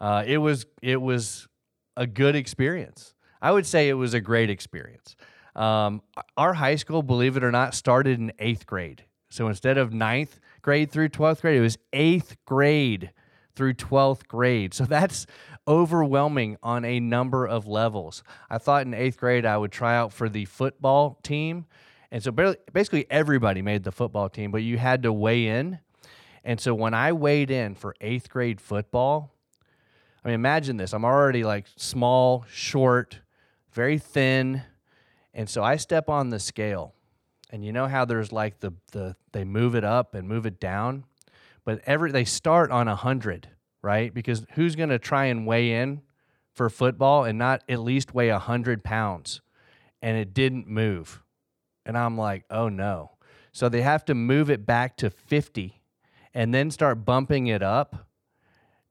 Uh, 0.00 0.22
it 0.26 0.38
was 0.38 0.66
it 0.80 1.00
was 1.00 1.48
a 1.96 2.06
good 2.06 2.36
experience. 2.36 3.14
I 3.42 3.50
would 3.50 3.66
say 3.66 3.88
it 3.88 3.94
was 3.94 4.14
a 4.14 4.20
great 4.20 4.50
experience. 4.50 5.16
Um, 5.56 6.02
our 6.36 6.54
high 6.54 6.76
school, 6.76 7.02
believe 7.02 7.36
it 7.36 7.42
or 7.42 7.50
not, 7.50 7.74
started 7.74 8.18
in 8.18 8.32
eighth 8.38 8.66
grade. 8.66 9.04
So 9.28 9.48
instead 9.48 9.76
of 9.76 9.92
ninth 9.92 10.38
grade 10.62 10.90
through 10.90 11.10
12th 11.10 11.40
grade, 11.42 11.56
it 11.56 11.60
was 11.60 11.78
eighth 11.92 12.36
grade 12.44 13.12
through 13.54 13.74
12th 13.74 14.26
grade. 14.28 14.72
So 14.72 14.84
that's 14.86 15.26
overwhelming 15.66 16.56
on 16.62 16.84
a 16.84 17.00
number 17.00 17.46
of 17.46 17.66
levels. 17.66 18.22
I 18.48 18.58
thought 18.58 18.86
in 18.86 18.94
eighth 18.94 19.18
grade 19.18 19.44
I 19.44 19.56
would 19.56 19.72
try 19.72 19.96
out 19.96 20.12
for 20.12 20.28
the 20.28 20.44
football 20.46 21.18
team. 21.22 21.66
And 22.10 22.22
so 22.22 22.30
basically 22.30 23.06
everybody 23.10 23.60
made 23.60 23.84
the 23.84 23.92
football 23.92 24.30
team, 24.30 24.50
but 24.50 24.62
you 24.62 24.78
had 24.78 25.02
to 25.02 25.12
weigh 25.12 25.48
in. 25.48 25.80
And 26.44 26.60
so 26.60 26.74
when 26.74 26.94
I 26.94 27.12
weighed 27.12 27.50
in 27.50 27.74
for 27.74 27.94
eighth 28.00 28.28
grade 28.28 28.60
football, 28.60 29.32
I 30.24 30.28
mean, 30.28 30.34
imagine 30.34 30.76
this. 30.76 30.92
I'm 30.92 31.04
already 31.04 31.44
like 31.44 31.66
small, 31.76 32.44
short, 32.50 33.20
very 33.72 33.98
thin. 33.98 34.62
And 35.34 35.48
so 35.48 35.62
I 35.62 35.76
step 35.76 36.08
on 36.08 36.30
the 36.30 36.38
scale. 36.38 36.94
And 37.50 37.64
you 37.64 37.72
know 37.72 37.86
how 37.86 38.04
there's 38.04 38.32
like 38.32 38.60
the, 38.60 38.72
the 38.92 39.16
they 39.32 39.44
move 39.44 39.74
it 39.74 39.84
up 39.84 40.14
and 40.14 40.28
move 40.28 40.46
it 40.46 40.60
down? 40.60 41.04
but 41.68 41.82
every 41.84 42.10
they 42.10 42.24
start 42.24 42.70
on 42.70 42.88
a 42.88 42.92
100, 42.92 43.46
right? 43.82 44.14
Because 44.14 44.46
who's 44.54 44.74
going 44.74 44.88
to 44.88 44.98
try 44.98 45.26
and 45.26 45.46
weigh 45.46 45.72
in 45.72 46.00
for 46.54 46.70
football 46.70 47.24
and 47.24 47.38
not 47.38 47.62
at 47.68 47.80
least 47.80 48.14
weigh 48.14 48.30
a 48.30 48.36
100 48.36 48.82
pounds? 48.82 49.42
And 50.00 50.16
it 50.16 50.32
didn't 50.32 50.66
move. 50.66 51.22
And 51.84 51.98
I'm 51.98 52.16
like, 52.16 52.44
oh 52.48 52.70
no. 52.70 53.10
So 53.52 53.68
they 53.68 53.82
have 53.82 54.06
to 54.06 54.14
move 54.14 54.48
it 54.48 54.64
back 54.64 54.96
to 54.96 55.10
50 55.10 55.77
and 56.38 56.54
then 56.54 56.70
start 56.70 57.04
bumping 57.04 57.48
it 57.48 57.64
up. 57.64 58.06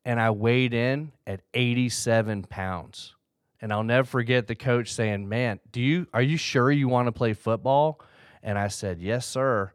And 0.04 0.20
I 0.20 0.32
weighed 0.32 0.74
in 0.74 1.14
at 1.26 1.40
87 1.54 2.44
pounds. 2.44 3.16
And 3.62 3.72
I'll 3.72 3.86
never 3.86 4.06
forget 4.06 4.48
the 4.48 4.56
coach 4.56 4.94
saying, 4.94 5.30
"Man, 5.30 5.62
do 5.72 5.82
you 5.82 6.08
are 6.14 6.22
you 6.22 6.36
sure 6.36 6.70
you 6.70 6.90
want 6.90 7.08
to 7.08 7.14
play 7.14 7.34
football?" 7.34 8.02
And 8.44 8.60
I 8.60 8.68
said, 8.68 9.00
"Yes, 9.00 9.26
sir." 9.26 9.72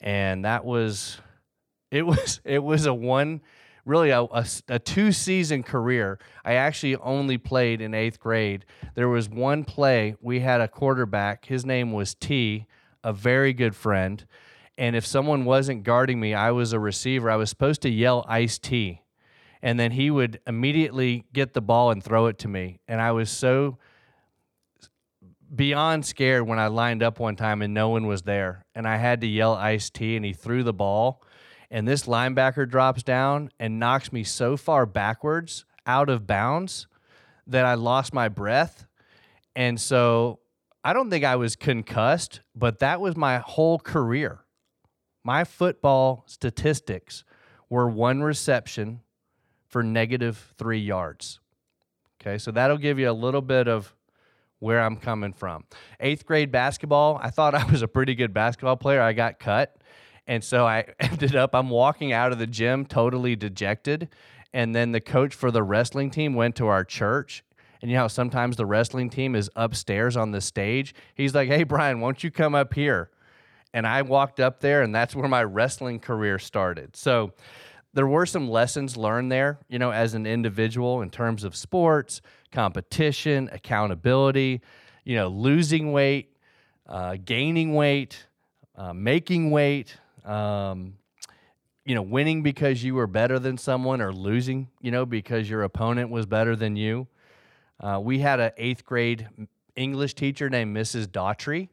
And 0.00 0.44
that 0.44 0.64
was 0.64 1.18
it 1.90 2.06
was 2.06 2.40
it 2.44 2.62
was 2.62 2.86
a 2.86 2.94
one 2.94 3.42
really 3.84 4.10
a, 4.10 4.22
a, 4.22 4.46
a, 4.68 4.78
two 4.78 5.10
season 5.10 5.64
career. 5.64 6.18
I 6.44 6.54
actually 6.54 6.96
only 6.96 7.38
played 7.38 7.80
in 7.80 7.92
eighth 7.92 8.20
grade. 8.20 8.64
There 8.94 9.08
was 9.08 9.28
one 9.28 9.64
play, 9.64 10.16
we 10.20 10.40
had 10.40 10.60
a 10.60 10.66
quarterback, 10.66 11.44
his 11.46 11.64
name 11.64 11.92
was 11.92 12.12
T, 12.12 12.66
a 13.04 13.12
very 13.12 13.52
good 13.52 13.76
friend. 13.76 14.24
And 14.78 14.94
if 14.94 15.06
someone 15.06 15.44
wasn't 15.44 15.84
guarding 15.84 16.20
me, 16.20 16.34
I 16.34 16.50
was 16.50 16.72
a 16.72 16.80
receiver. 16.80 17.30
I 17.30 17.36
was 17.36 17.50
supposed 17.50 17.82
to 17.82 17.88
yell 17.88 18.24
Ice 18.28 18.58
T. 18.58 19.02
And 19.62 19.80
then 19.80 19.92
he 19.92 20.10
would 20.10 20.40
immediately 20.46 21.24
get 21.32 21.54
the 21.54 21.62
ball 21.62 21.90
and 21.90 22.02
throw 22.04 22.26
it 22.26 22.38
to 22.40 22.48
me. 22.48 22.80
And 22.86 23.00
I 23.00 23.12
was 23.12 23.30
so 23.30 23.78
beyond 25.54 26.04
scared 26.04 26.46
when 26.46 26.58
I 26.58 26.66
lined 26.66 27.02
up 27.02 27.18
one 27.18 27.36
time 27.36 27.62
and 27.62 27.72
no 27.72 27.88
one 27.88 28.06
was 28.06 28.22
there. 28.22 28.66
And 28.74 28.86
I 28.86 28.96
had 28.96 29.22
to 29.22 29.26
yell 29.26 29.54
Ice 29.54 29.90
T, 29.90 30.16
and 30.16 30.24
he 30.24 30.32
threw 30.32 30.62
the 30.62 30.74
ball 30.74 31.22
and 31.70 31.86
this 31.86 32.04
linebacker 32.04 32.68
drops 32.68 33.02
down 33.02 33.50
and 33.58 33.78
knocks 33.78 34.12
me 34.12 34.24
so 34.24 34.56
far 34.56 34.86
backwards 34.86 35.64
out 35.86 36.08
of 36.08 36.26
bounds 36.26 36.86
that 37.46 37.64
I 37.64 37.74
lost 37.74 38.12
my 38.12 38.28
breath. 38.28 38.86
And 39.54 39.80
so 39.80 40.40
I 40.84 40.92
don't 40.92 41.10
think 41.10 41.24
I 41.24 41.36
was 41.36 41.56
concussed, 41.56 42.40
but 42.54 42.78
that 42.80 43.00
was 43.00 43.16
my 43.16 43.38
whole 43.38 43.78
career. 43.78 44.40
My 45.26 45.42
football 45.42 46.22
statistics 46.28 47.24
were 47.68 47.88
one 47.88 48.22
reception 48.22 49.00
for 49.66 49.82
negative 49.82 50.54
three 50.56 50.78
yards. 50.78 51.40
Okay, 52.20 52.38
so 52.38 52.52
that'll 52.52 52.78
give 52.78 53.00
you 53.00 53.10
a 53.10 53.12
little 53.12 53.42
bit 53.42 53.66
of 53.66 53.92
where 54.60 54.80
I'm 54.80 54.94
coming 54.94 55.32
from. 55.32 55.64
Eighth 55.98 56.26
grade 56.26 56.52
basketball, 56.52 57.18
I 57.20 57.30
thought 57.30 57.56
I 57.56 57.64
was 57.68 57.82
a 57.82 57.88
pretty 57.88 58.14
good 58.14 58.32
basketball 58.32 58.76
player. 58.76 59.02
I 59.02 59.14
got 59.14 59.40
cut. 59.40 59.76
And 60.28 60.44
so 60.44 60.64
I 60.64 60.84
ended 61.00 61.34
up, 61.34 61.56
I'm 61.56 61.70
walking 61.70 62.12
out 62.12 62.30
of 62.30 62.38
the 62.38 62.46
gym 62.46 62.86
totally 62.86 63.34
dejected. 63.34 64.08
And 64.54 64.76
then 64.76 64.92
the 64.92 65.00
coach 65.00 65.34
for 65.34 65.50
the 65.50 65.64
wrestling 65.64 66.12
team 66.12 66.34
went 66.34 66.54
to 66.54 66.68
our 66.68 66.84
church. 66.84 67.42
And 67.82 67.90
you 67.90 67.96
know 67.96 68.06
sometimes 68.06 68.54
the 68.54 68.64
wrestling 68.64 69.10
team 69.10 69.34
is 69.34 69.50
upstairs 69.56 70.16
on 70.16 70.30
the 70.30 70.40
stage? 70.40 70.94
He's 71.16 71.34
like, 71.34 71.48
hey, 71.48 71.64
Brian, 71.64 71.98
won't 71.98 72.22
you 72.22 72.30
come 72.30 72.54
up 72.54 72.74
here? 72.74 73.10
And 73.76 73.86
I 73.86 74.00
walked 74.00 74.40
up 74.40 74.60
there, 74.60 74.80
and 74.80 74.94
that's 74.94 75.14
where 75.14 75.28
my 75.28 75.44
wrestling 75.44 76.00
career 76.00 76.38
started. 76.38 76.96
So 76.96 77.34
there 77.92 78.06
were 78.06 78.24
some 78.24 78.48
lessons 78.48 78.96
learned 78.96 79.30
there, 79.30 79.58
you 79.68 79.78
know, 79.78 79.90
as 79.90 80.14
an 80.14 80.24
individual 80.24 81.02
in 81.02 81.10
terms 81.10 81.44
of 81.44 81.54
sports, 81.54 82.22
competition, 82.50 83.50
accountability, 83.52 84.62
you 85.04 85.16
know, 85.16 85.28
losing 85.28 85.92
weight, 85.92 86.34
uh, 86.88 87.18
gaining 87.22 87.74
weight, 87.74 88.26
uh, 88.76 88.94
making 88.94 89.50
weight, 89.50 89.98
um, 90.24 90.94
you 91.84 91.94
know, 91.94 92.00
winning 92.00 92.42
because 92.42 92.82
you 92.82 92.94
were 92.94 93.06
better 93.06 93.38
than 93.38 93.58
someone 93.58 94.00
or 94.00 94.10
losing, 94.10 94.68
you 94.80 94.90
know, 94.90 95.04
because 95.04 95.50
your 95.50 95.64
opponent 95.64 96.08
was 96.08 96.24
better 96.24 96.56
than 96.56 96.76
you. 96.76 97.08
Uh, 97.78 98.00
we 98.02 98.20
had 98.20 98.40
an 98.40 98.52
eighth 98.56 98.86
grade 98.86 99.28
English 99.74 100.14
teacher 100.14 100.48
named 100.48 100.74
Mrs. 100.74 101.08
Daughtry. 101.08 101.68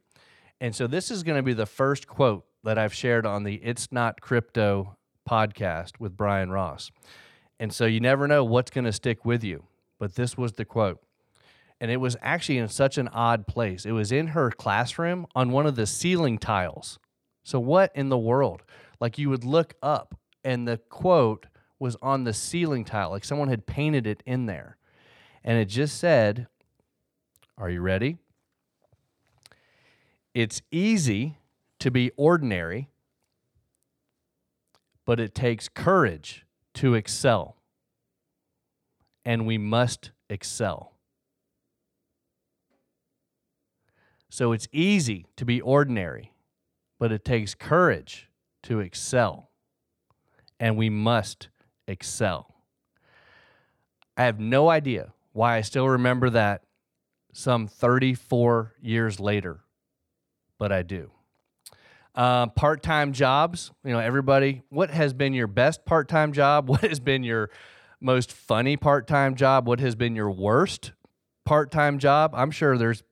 And 0.64 0.74
so 0.74 0.88
this 0.88 1.12
is 1.12 1.24
going 1.24 1.36
to 1.36 1.44
be 1.44 1.52
the 1.52 1.66
first 1.66 2.08
quote 2.08 2.46
that 2.64 2.78
I've 2.78 2.94
shared 2.94 3.26
on 3.26 3.44
the 3.44 3.56
It's 3.56 3.92
Not 3.92 4.22
Crypto 4.22 4.96
podcast 5.30 6.00
with 6.00 6.16
Brian 6.16 6.52
Ross. 6.52 6.90
And 7.60 7.74
so 7.74 7.86
you 7.86 8.00
never 8.00 8.30
know 8.30 8.46
what's 8.46 8.72
going 8.72 8.86
to 8.86 8.94
stick 8.94 9.26
with 9.26 9.44
you. 9.44 9.66
But 10.00 10.16
this 10.16 10.38
was 10.38 10.54
the 10.54 10.64
quote. 10.64 11.02
And 11.82 11.92
it 11.92 11.98
was 11.98 12.16
actually 12.22 12.60
in 12.60 12.70
such 12.70 12.98
an 12.98 13.10
odd 13.10 13.46
place. 13.46 13.86
It 13.86 13.92
was 13.92 14.14
in 14.14 14.28
her 14.28 14.52
classroom 14.52 15.28
on 15.36 15.52
one 15.52 15.66
of 15.66 15.76
the 15.76 15.86
ceiling 15.86 16.38
tiles. 16.38 16.98
So, 17.44 17.60
what 17.60 17.92
in 17.94 18.08
the 18.08 18.18
world? 18.18 18.64
Like, 19.02 19.18
you 19.18 19.30
would 19.32 19.44
look 19.44 19.74
up, 19.84 20.18
and 20.46 20.66
the 20.66 20.78
quote 20.78 21.46
was 21.78 21.98
on 22.02 22.24
the 22.24 22.34
ceiling 22.34 22.86
tile, 22.86 23.10
like 23.10 23.26
someone 23.26 23.50
had 23.50 23.66
painted 23.66 24.08
it 24.08 24.24
in 24.26 24.46
there. 24.46 24.78
And 25.44 25.60
it 25.60 25.66
just 25.66 25.98
said, 25.98 26.48
Are 27.58 27.70
you 27.70 27.82
ready? 27.82 28.18
It's 30.34 30.62
easy 30.72 31.38
to 31.80 31.92
be 31.92 32.12
ordinary, 32.18 32.90
but 35.06 35.20
it 35.20 35.36
takes 35.36 35.70
courage 35.70 36.46
to 36.76 36.96
excel. 36.96 37.58
And 39.26 39.46
we 39.46 39.58
must 39.58 40.12
excel. 40.30 40.94
So 44.30 44.52
it's 44.52 44.68
easy 44.72 45.28
to 45.36 45.46
be 45.46 45.62
ordinary, 45.62 46.34
but 46.98 47.12
it 47.12 47.24
takes 47.24 47.54
courage 47.54 48.30
to 48.64 48.80
excel. 48.80 49.52
And 50.60 50.76
we 50.76 50.90
must 50.90 51.50
excel. 51.88 52.56
I 54.18 54.24
have 54.24 54.40
no 54.40 54.70
idea 54.70 55.14
why 55.34 55.58
I 55.58 55.62
still 55.62 55.88
remember 55.88 56.32
that 56.32 56.64
some 57.32 57.68
34 57.68 58.74
years 58.82 59.20
later, 59.20 59.62
but 60.64 60.72
I 60.72 60.82
do. 60.82 61.12
Uh, 62.16 62.48
part 62.48 62.82
time 62.84 63.12
jobs, 63.12 63.74
you 63.84 63.92
know, 63.92 64.00
everybody, 64.00 64.62
what 64.70 64.90
has 64.92 65.12
been 65.12 65.34
your 65.34 65.48
best 65.48 65.84
part 65.84 66.08
time 66.08 66.32
job? 66.32 66.70
What 66.70 66.80
has 66.84 67.02
been 67.02 67.22
your 67.22 67.50
most 68.00 68.32
funny 68.32 68.78
part 68.78 69.06
time 69.06 69.36
job? 69.36 69.68
What 69.68 69.82
has 69.82 69.94
been 69.94 70.16
your 70.16 70.32
worst 70.32 70.94
part 71.44 71.70
time 71.70 72.00
job? 72.00 72.32
I'm 72.34 72.50
sure 72.50 72.78
there's 72.78 73.04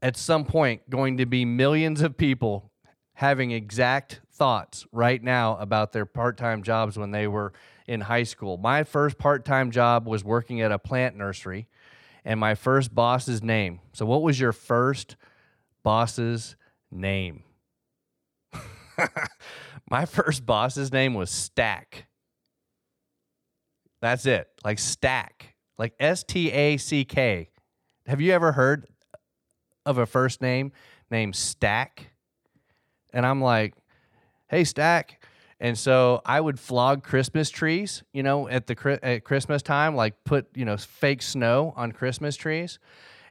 at 0.00 0.16
some 0.16 0.44
point 0.44 0.88
going 0.88 1.16
to 1.16 1.26
be 1.26 1.44
millions 1.44 2.02
of 2.02 2.16
people 2.16 2.70
having 3.14 3.50
exact 3.50 4.20
thoughts 4.32 4.86
right 4.92 5.20
now 5.20 5.56
about 5.56 5.90
their 5.90 6.06
part-time 6.06 6.62
jobs 6.62 6.96
when 6.96 7.10
they 7.10 7.26
were 7.26 7.52
in 7.88 8.02
high 8.02 8.22
school. 8.22 8.58
My 8.58 8.84
first 8.84 9.18
part-time 9.18 9.72
job 9.72 10.06
was 10.06 10.22
working 10.22 10.60
at 10.60 10.70
a 10.70 10.78
plant 10.78 11.16
nursery 11.16 11.66
and 12.24 12.38
my 12.38 12.54
first 12.54 12.94
boss's 12.94 13.42
name. 13.42 13.80
So 13.92 14.06
what 14.06 14.22
was 14.22 14.38
your 14.38 14.52
first 14.52 15.16
boss's 15.86 16.56
name? 16.90 17.44
my 19.90 20.04
first 20.04 20.44
boss's 20.44 20.92
name 20.92 21.14
was 21.14 21.30
Stack. 21.30 22.08
That's 24.02 24.26
it. 24.26 24.48
Like 24.64 24.80
Stack. 24.80 25.54
Like 25.78 25.94
S 26.00 26.24
T 26.24 26.50
A 26.50 26.76
C 26.76 27.04
K. 27.04 27.50
Have 28.06 28.20
you 28.20 28.32
ever 28.32 28.52
heard 28.52 28.86
of 29.86 29.98
a 29.98 30.04
first 30.04 30.42
name 30.42 30.72
named 31.10 31.36
Stack. 31.36 32.10
And 33.12 33.24
I'm 33.24 33.40
like, 33.40 33.74
hey, 34.48 34.64
Stack. 34.64 35.24
And 35.58 35.78
so 35.78 36.20
I 36.26 36.38
would 36.38 36.60
flock 36.60 37.02
Christmas 37.02 37.48
trees, 37.48 38.02
you 38.12 38.22
know, 38.22 38.46
at 38.48 38.66
the 38.66 38.98
at 39.02 39.24
Christmas 39.24 39.62
time, 39.62 39.96
like 39.96 40.22
put, 40.24 40.48
you 40.54 40.66
know, 40.66 40.76
fake 40.76 41.22
snow 41.22 41.72
on 41.76 41.92
Christmas 41.92 42.36
trees. 42.36 42.78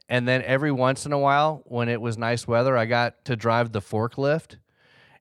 And 0.08 0.26
then 0.26 0.42
every 0.42 0.70
once 0.70 1.04
in 1.04 1.12
a 1.12 1.18
while, 1.18 1.62
when 1.66 1.88
it 1.88 2.00
was 2.00 2.16
nice 2.16 2.46
weather, 2.46 2.76
I 2.76 2.86
got 2.86 3.24
to 3.24 3.36
drive 3.36 3.72
the 3.72 3.80
forklift. 3.80 4.56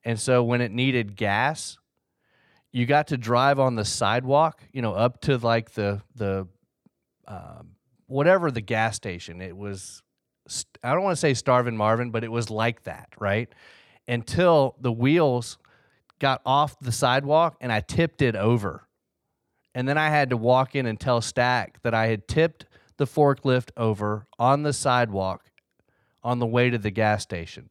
And 0.03 0.19
so 0.19 0.43
when 0.43 0.61
it 0.61 0.71
needed 0.71 1.15
gas, 1.15 1.77
you 2.71 2.85
got 2.85 3.07
to 3.07 3.17
drive 3.17 3.59
on 3.59 3.75
the 3.75 3.85
sidewalk, 3.85 4.61
you 4.71 4.81
know, 4.81 4.93
up 4.93 5.21
to 5.21 5.37
like 5.37 5.71
the 5.71 6.01
the 6.15 6.47
uh, 7.27 7.61
whatever 8.07 8.51
the 8.51 8.61
gas 8.61 8.95
station. 8.95 9.41
It 9.41 9.57
was 9.57 10.03
I 10.83 10.93
don't 10.93 11.03
want 11.03 11.13
to 11.13 11.19
say 11.19 11.33
starving 11.33 11.77
Marvin, 11.77 12.11
but 12.11 12.23
it 12.23 12.31
was 12.31 12.49
like 12.49 12.83
that, 12.83 13.09
right? 13.17 13.49
Until 14.07 14.75
the 14.79 14.91
wheels 14.91 15.57
got 16.19 16.41
off 16.45 16.79
the 16.79 16.91
sidewalk 16.91 17.57
and 17.61 17.71
I 17.71 17.81
tipped 17.81 18.21
it 18.21 18.35
over. 18.35 18.87
And 19.73 19.87
then 19.87 19.97
I 19.97 20.09
had 20.09 20.29
to 20.29 20.37
walk 20.37 20.75
in 20.75 20.85
and 20.85 20.99
tell 20.99 21.21
Stack 21.21 21.81
that 21.81 21.93
I 21.93 22.07
had 22.07 22.27
tipped 22.27 22.65
the 22.97 23.05
forklift 23.05 23.69
over 23.77 24.27
on 24.39 24.63
the 24.63 24.73
sidewalk 24.73 25.45
on 26.23 26.39
the 26.39 26.45
way 26.45 26.69
to 26.69 26.77
the 26.77 26.91
gas 26.91 27.23
station. 27.23 27.69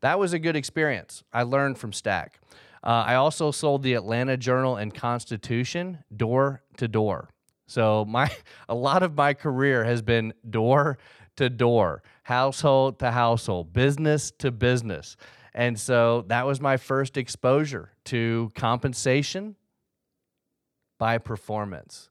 That 0.00 0.18
was 0.18 0.32
a 0.32 0.38
good 0.38 0.56
experience. 0.56 1.22
I 1.32 1.42
learned 1.42 1.78
from 1.78 1.92
Stack. 1.92 2.40
Uh, 2.82 3.04
I 3.06 3.14
also 3.14 3.50
sold 3.50 3.82
the 3.82 3.94
Atlanta 3.94 4.36
Journal 4.36 4.76
and 4.76 4.94
Constitution 4.94 6.04
door 6.14 6.62
to 6.76 6.88
door. 6.88 7.30
So 7.66 8.04
my 8.04 8.30
a 8.68 8.74
lot 8.74 9.02
of 9.02 9.14
my 9.14 9.34
career 9.34 9.84
has 9.84 10.02
been 10.02 10.34
door 10.48 10.98
to 11.36 11.50
door, 11.50 12.02
household 12.22 12.98
to 13.00 13.10
household, 13.10 13.72
business 13.72 14.30
to 14.38 14.50
business. 14.50 15.16
And 15.54 15.78
so 15.78 16.24
that 16.28 16.46
was 16.46 16.60
my 16.60 16.76
first 16.76 17.16
exposure 17.16 17.92
to 18.06 18.50
compensation 18.54 19.56
by 20.98 21.18
performance. 21.18 22.10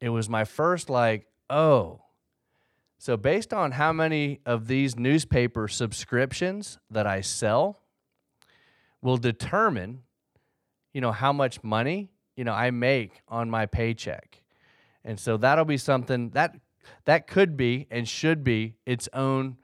It 0.00 0.08
was 0.08 0.28
my 0.28 0.44
first, 0.44 0.90
like, 0.90 1.26
oh, 1.52 2.00
so 2.98 3.16
based 3.16 3.52
on 3.52 3.72
how 3.72 3.92
many 3.92 4.40
of 4.46 4.68
these 4.68 4.96
newspaper 4.96 5.68
subscriptions 5.68 6.78
that 6.90 7.06
I 7.06 7.20
sell 7.20 7.80
will 9.02 9.16
determine, 9.16 10.02
you 10.94 11.00
know, 11.00 11.12
how 11.12 11.32
much 11.32 11.62
money, 11.62 12.10
you 12.36 12.44
know, 12.44 12.52
I 12.52 12.70
make 12.70 13.20
on 13.28 13.50
my 13.50 13.66
paycheck. 13.66 14.42
And 15.04 15.18
so 15.18 15.36
that'll 15.36 15.64
be 15.64 15.78
something 15.78 16.30
that 16.30 16.54
that 17.04 17.26
could 17.26 17.56
be 17.56 17.86
and 17.90 18.08
should 18.08 18.44
be 18.44 18.76
its 18.86 19.08
own 19.12 19.56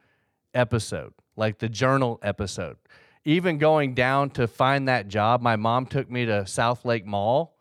episode, 0.53 1.15
like 1.37 1.59
the 1.59 1.69
journal 1.69 2.19
episode. 2.23 2.77
Even 3.25 3.59
going 3.59 3.95
down 3.95 4.31
to 4.31 4.49
find 4.49 4.89
that 4.89 5.09
job, 5.09 5.41
my 5.41 5.57
mom 5.57 5.87
took 5.87 6.11
me 6.11 6.27
to 6.27 6.47
South 6.47 6.85
Lake 6.85 7.07
Mall 7.07 7.57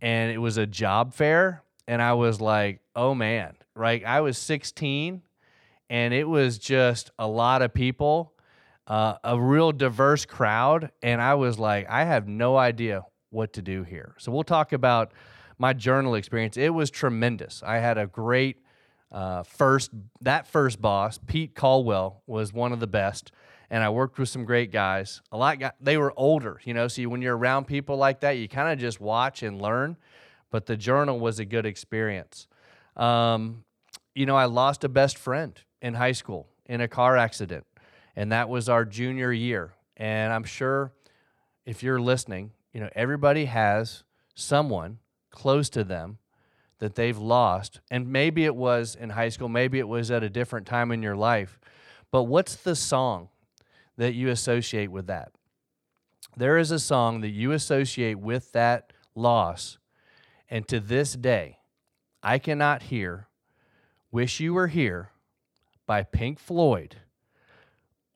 and 0.00 0.30
it 0.30 0.38
was 0.38 0.56
a 0.56 0.66
job 0.66 1.14
fair. 1.14 1.62
And 1.88 2.00
I 2.00 2.12
was 2.14 2.40
like, 2.40 2.80
oh 2.94 3.14
man, 3.14 3.55
right? 3.76 4.04
I 4.04 4.20
was 4.20 4.38
16 4.38 5.22
and 5.88 6.14
it 6.14 6.28
was 6.28 6.58
just 6.58 7.10
a 7.18 7.26
lot 7.26 7.62
of 7.62 7.72
people, 7.72 8.32
uh, 8.86 9.16
a 9.22 9.38
real 9.38 9.72
diverse 9.72 10.24
crowd. 10.24 10.90
And 11.02 11.20
I 11.20 11.34
was 11.34 11.58
like, 11.58 11.88
I 11.88 12.04
have 12.04 12.26
no 12.26 12.56
idea 12.56 13.04
what 13.30 13.52
to 13.54 13.62
do 13.62 13.84
here. 13.84 14.14
So 14.18 14.32
we'll 14.32 14.44
talk 14.44 14.72
about 14.72 15.12
my 15.58 15.72
journal 15.72 16.14
experience. 16.14 16.56
It 16.56 16.74
was 16.74 16.90
tremendous. 16.90 17.62
I 17.64 17.78
had 17.78 17.98
a 17.98 18.06
great 18.06 18.58
uh, 19.12 19.42
first 19.44 19.90
that 20.20 20.46
first 20.46 20.80
boss, 20.80 21.18
Pete 21.26 21.54
Caldwell, 21.54 22.22
was 22.26 22.52
one 22.52 22.72
of 22.72 22.80
the 22.80 22.86
best, 22.86 23.30
and 23.70 23.82
I 23.82 23.88
worked 23.88 24.18
with 24.18 24.28
some 24.28 24.44
great 24.44 24.72
guys. 24.72 25.22
A 25.30 25.36
lot 25.36 25.58
got, 25.58 25.76
they 25.80 25.96
were 25.96 26.12
older, 26.16 26.60
you 26.64 26.74
know. 26.74 26.88
So 26.88 27.02
when 27.04 27.22
you're 27.22 27.36
around 27.36 27.66
people 27.66 27.96
like 27.96 28.20
that, 28.20 28.32
you 28.32 28.48
kind 28.48 28.72
of 28.72 28.78
just 28.78 29.00
watch 29.00 29.42
and 29.42 29.62
learn. 29.62 29.96
But 30.50 30.66
the 30.66 30.76
journal 30.76 31.18
was 31.18 31.38
a 31.38 31.44
good 31.44 31.66
experience. 31.66 32.46
Um, 32.96 33.64
you 34.16 34.24
know, 34.24 34.36
I 34.36 34.46
lost 34.46 34.82
a 34.82 34.88
best 34.88 35.18
friend 35.18 35.60
in 35.82 35.94
high 35.94 36.12
school 36.12 36.48
in 36.64 36.80
a 36.80 36.88
car 36.88 37.18
accident, 37.18 37.66
and 38.16 38.32
that 38.32 38.48
was 38.48 38.68
our 38.68 38.86
junior 38.86 39.30
year. 39.30 39.74
And 39.96 40.32
I'm 40.32 40.44
sure 40.44 40.92
if 41.66 41.82
you're 41.82 42.00
listening, 42.00 42.52
you 42.72 42.80
know, 42.80 42.88
everybody 42.94 43.44
has 43.44 44.04
someone 44.34 44.98
close 45.30 45.68
to 45.70 45.84
them 45.84 46.16
that 46.78 46.94
they've 46.94 47.18
lost. 47.18 47.80
And 47.90 48.08
maybe 48.08 48.44
it 48.44 48.56
was 48.56 48.94
in 48.94 49.10
high 49.10 49.28
school, 49.28 49.48
maybe 49.48 49.78
it 49.78 49.88
was 49.88 50.10
at 50.10 50.22
a 50.22 50.30
different 50.30 50.66
time 50.66 50.92
in 50.92 51.02
your 51.02 51.16
life. 51.16 51.58
But 52.10 52.24
what's 52.24 52.56
the 52.56 52.74
song 52.74 53.28
that 53.98 54.14
you 54.14 54.30
associate 54.30 54.90
with 54.90 55.06
that? 55.08 55.32
There 56.36 56.56
is 56.56 56.70
a 56.70 56.78
song 56.78 57.20
that 57.20 57.30
you 57.30 57.52
associate 57.52 58.18
with 58.18 58.52
that 58.52 58.92
loss. 59.14 59.78
And 60.48 60.66
to 60.68 60.80
this 60.80 61.14
day, 61.14 61.58
I 62.22 62.38
cannot 62.38 62.84
hear 62.84 63.28
Wish 64.16 64.40
You 64.40 64.54
Were 64.54 64.68
Here 64.68 65.10
by 65.86 66.02
Pink 66.02 66.38
Floyd 66.38 66.96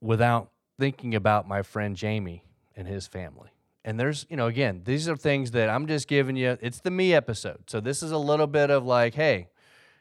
without 0.00 0.50
thinking 0.78 1.14
about 1.14 1.46
my 1.46 1.60
friend 1.60 1.94
Jamie 1.94 2.42
and 2.74 2.88
his 2.88 3.06
family. 3.06 3.50
And 3.84 4.00
there's, 4.00 4.24
you 4.30 4.36
know, 4.38 4.46
again, 4.46 4.80
these 4.86 5.10
are 5.10 5.16
things 5.16 5.50
that 5.50 5.68
I'm 5.68 5.86
just 5.86 6.08
giving 6.08 6.36
you. 6.36 6.56
It's 6.62 6.80
the 6.80 6.90
me 6.90 7.12
episode. 7.12 7.64
So 7.66 7.80
this 7.80 8.02
is 8.02 8.12
a 8.12 8.16
little 8.16 8.46
bit 8.46 8.70
of 8.70 8.86
like, 8.86 9.12
hey, 9.12 9.48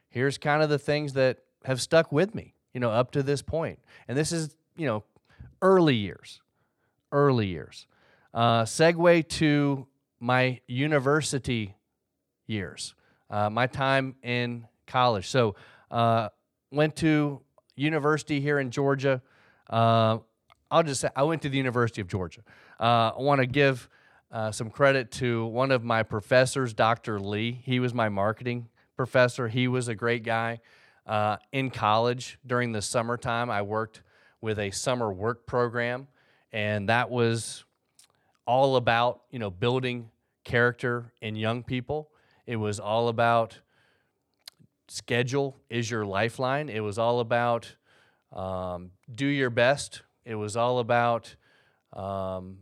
here's 0.07 0.38
kind 0.38 0.63
of 0.63 0.69
the 0.69 0.79
things 0.79 1.12
that 1.15 1.39
have 1.65 1.81
stuck 1.81 2.13
with 2.13 2.33
me, 2.33 2.53
you 2.73 2.79
know, 2.79 2.91
up 2.91 3.12
to 3.12 3.21
this 3.21 3.41
point. 3.41 3.79
And 4.07 4.17
this 4.17 4.31
is, 4.31 4.55
you 4.77 4.88
know, 4.88 5.03
early 5.62 5.95
years, 5.95 6.39
early 7.12 7.47
years. 7.47 7.88
Uh, 8.33 8.63
segue 8.63 9.27
to 9.27 9.85
my 10.21 10.62
university 10.65 11.75
years, 12.47 12.95
uh, 13.29 13.49
my 13.49 13.67
time 13.67 14.15
in 14.23 14.65
college. 14.88 15.27
So, 15.27 15.55
uh, 15.91 16.30
went 16.71 16.95
to 16.97 17.41
university 17.75 18.39
here 18.39 18.60
in 18.60 18.71
Georgia. 18.71 19.21
Uh, 19.69 20.19
I'll 20.71 20.84
just 20.84 21.02
say 21.02 21.10
I 21.15 21.23
went 21.23 21.41
to 21.43 21.49
the 21.49 21.58
University 21.58 22.02
of 22.02 22.08
Georgia. 22.08 22.41
Uh, 22.80 23.12
I 23.17 23.21
want 23.21 23.41
to 23.41 23.47
give 23.47 23.89
uh, 24.32 24.52
some 24.52 24.69
credit 24.69 25.12
to 25.12 25.45
one 25.47 25.71
of 25.71 25.84
my 25.84 26.04
professors, 26.04 26.73
Dr. 26.73 27.19
Lee. 27.19 27.60
He 27.63 27.80
was 27.80 27.93
my 27.93 28.10
marketing 28.10 28.69
professor. 28.95 29.47
He 29.47 29.67
was 29.67 29.88
a 29.88 29.95
great 29.95 30.23
guy. 30.23 30.60
Uh, 31.08 31.38
in 31.52 31.71
college 31.71 32.38
during 32.45 32.71
the 32.71 32.82
summertime, 32.82 33.49
I 33.49 33.63
worked 33.63 34.04
with 34.41 34.60
a 34.60 34.69
summer 34.71 35.12
work 35.12 35.47
program, 35.47 36.08
and 36.52 36.89
that 36.89 37.10
was 37.10 37.65
all 38.45 38.75
about 38.75 39.21
you 39.32 39.39
know 39.39 39.49
building 39.49 40.10
character 40.43 41.12
in 41.21 41.36
young 41.36 41.63
people. 41.63 42.10
It 42.45 42.58
was 42.58 42.80
all 42.80 43.08
about 43.08 43.60
schedule 44.89 45.58
is 45.69 45.89
your 45.89 46.06
lifeline. 46.06 46.69
It 46.69 46.82
was 46.82 46.97
all 46.97 47.19
about 47.19 47.75
um, 48.34 48.91
do 49.13 49.25
your 49.25 49.49
best 49.49 50.04
it 50.30 50.36
was 50.36 50.56
all 50.56 50.78
about, 50.78 51.36
um, 51.91 52.60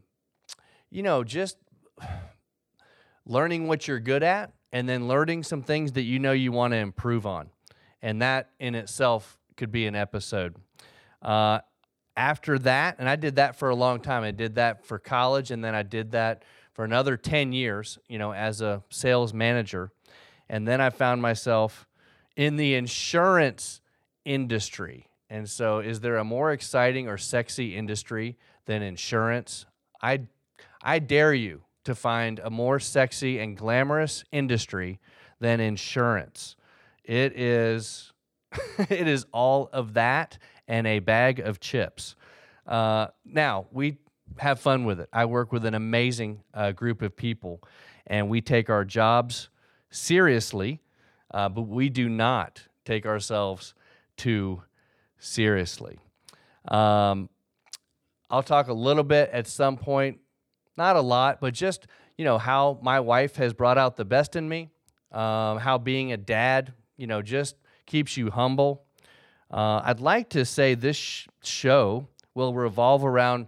you 0.89 1.03
know, 1.03 1.25
just 1.25 1.57
learning 3.25 3.67
what 3.67 3.89
you're 3.89 3.99
good 3.99 4.23
at 4.23 4.53
and 4.71 4.87
then 4.87 5.09
learning 5.09 5.43
some 5.43 5.61
things 5.61 5.91
that 5.93 6.03
you 6.03 6.17
know 6.17 6.31
you 6.31 6.53
want 6.53 6.71
to 6.71 6.77
improve 6.77 7.25
on. 7.25 7.49
And 8.01 8.21
that 8.21 8.51
in 8.57 8.73
itself 8.73 9.37
could 9.57 9.69
be 9.69 9.85
an 9.85 9.95
episode. 9.95 10.55
Uh, 11.21 11.59
after 12.15 12.57
that, 12.59 12.95
and 12.99 13.09
I 13.09 13.17
did 13.17 13.35
that 13.35 13.57
for 13.57 13.69
a 13.69 13.75
long 13.75 13.99
time. 13.99 14.23
I 14.23 14.31
did 14.31 14.55
that 14.55 14.85
for 14.85 14.97
college, 14.97 15.51
and 15.51 15.61
then 15.61 15.75
I 15.75 15.83
did 15.83 16.11
that 16.11 16.43
for 16.71 16.85
another 16.85 17.17
10 17.17 17.51
years, 17.51 17.99
you 18.07 18.17
know, 18.17 18.33
as 18.33 18.61
a 18.61 18.81
sales 18.89 19.33
manager. 19.33 19.91
And 20.47 20.65
then 20.65 20.79
I 20.79 20.89
found 20.89 21.21
myself 21.21 21.86
in 22.37 22.55
the 22.55 22.75
insurance 22.75 23.81
industry. 24.23 25.07
And 25.29 25.49
so, 25.49 25.79
is 25.79 25.99
there 25.99 26.15
a 26.15 26.23
more 26.23 26.53
exciting 26.53 27.09
or 27.09 27.17
sexy 27.17 27.75
industry 27.75 28.37
than 28.65 28.81
insurance? 28.81 29.65
I, 30.01 30.21
I 30.81 30.99
dare 30.99 31.33
you 31.33 31.63
to 31.83 31.95
find 31.95 32.39
a 32.39 32.49
more 32.49 32.79
sexy 32.79 33.39
and 33.39 33.57
glamorous 33.57 34.23
industry 34.31 34.99
than 35.41 35.59
insurance. 35.59 36.55
It 37.03 37.37
is, 37.37 38.13
it 38.77 39.07
is 39.07 39.25
all 39.33 39.69
of 39.73 39.95
that 39.95 40.37
and 40.67 40.87
a 40.87 40.99
bag 40.99 41.39
of 41.39 41.59
chips. 41.59 42.15
Uh, 42.65 43.07
now 43.25 43.65
we 43.71 43.97
have 44.37 44.59
fun 44.59 44.85
with 44.85 44.99
it. 44.99 45.09
I 45.11 45.25
work 45.25 45.51
with 45.51 45.65
an 45.65 45.73
amazing 45.73 46.43
uh, 46.53 46.71
group 46.71 47.01
of 47.01 47.15
people, 47.15 47.61
and 48.05 48.29
we 48.29 48.41
take 48.41 48.69
our 48.69 48.85
jobs 48.85 49.49
seriously, 49.89 50.81
uh, 51.31 51.49
but 51.49 51.63
we 51.63 51.89
do 51.89 52.09
not 52.09 52.63
take 52.85 53.05
ourselves 53.05 53.73
too 54.15 54.61
seriously. 55.19 55.99
Um, 56.67 57.29
I'll 58.29 58.43
talk 58.43 58.67
a 58.67 58.73
little 58.73 59.03
bit 59.03 59.29
at 59.31 59.47
some 59.47 59.77
point, 59.77 60.19
not 60.75 60.95
a 60.95 61.01
lot, 61.01 61.39
but 61.39 61.53
just 61.53 61.87
you 62.17 62.25
know 62.25 62.37
how 62.37 62.79
my 62.81 62.99
wife 62.99 63.35
has 63.37 63.53
brought 63.53 63.77
out 63.77 63.95
the 63.95 64.05
best 64.05 64.35
in 64.35 64.47
me, 64.49 64.69
um, 65.11 65.59
how 65.59 65.77
being 65.77 66.11
a 66.11 66.17
dad, 66.17 66.73
you 66.97 67.07
know, 67.07 67.21
just 67.21 67.55
keeps 67.85 68.17
you 68.17 68.29
humble. 68.29 68.83
Uh, 69.49 69.81
I'd 69.83 70.01
like 70.01 70.29
to 70.29 70.43
say 70.43 70.75
this 70.75 70.97
sh- 70.97 71.27
show 71.41 72.07
will 72.33 72.53
revolve 72.53 73.05
around 73.05 73.47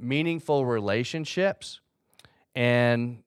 meaningful 0.00 0.66
relationships 0.66 1.80
and 2.54 3.22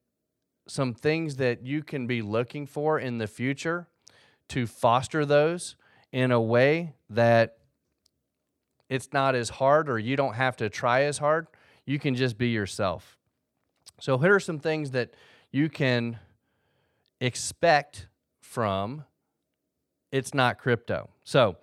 some 0.66 0.94
things 0.94 1.36
that 1.36 1.64
you 1.64 1.82
can 1.82 2.06
be 2.06 2.22
looking 2.22 2.66
for 2.66 2.98
in 2.98 3.18
the 3.18 3.26
future 3.26 3.86
to 4.48 4.66
foster 4.66 5.24
those 5.24 5.76
in 6.12 6.30
a 6.30 6.40
way 6.40 6.94
that 7.10 7.58
it's 8.88 9.12
not 9.12 9.34
as 9.34 9.48
hard 9.48 9.88
or 9.88 9.98
you 9.98 10.16
don't 10.16 10.34
have 10.34 10.56
to 10.56 10.68
try 10.68 11.02
as 11.02 11.18
hard. 11.18 11.46
You 11.84 11.98
can 11.98 12.14
just 12.14 12.38
be 12.38 12.48
yourself. 12.48 13.18
So, 14.00 14.18
here 14.18 14.34
are 14.34 14.40
some 14.40 14.58
things 14.58 14.90
that 14.92 15.14
you 15.50 15.68
can 15.68 16.18
expect 17.20 18.08
from 18.40 19.04
It's 20.12 20.34
Not 20.34 20.58
Crypto. 20.58 21.10
So, 21.24 21.56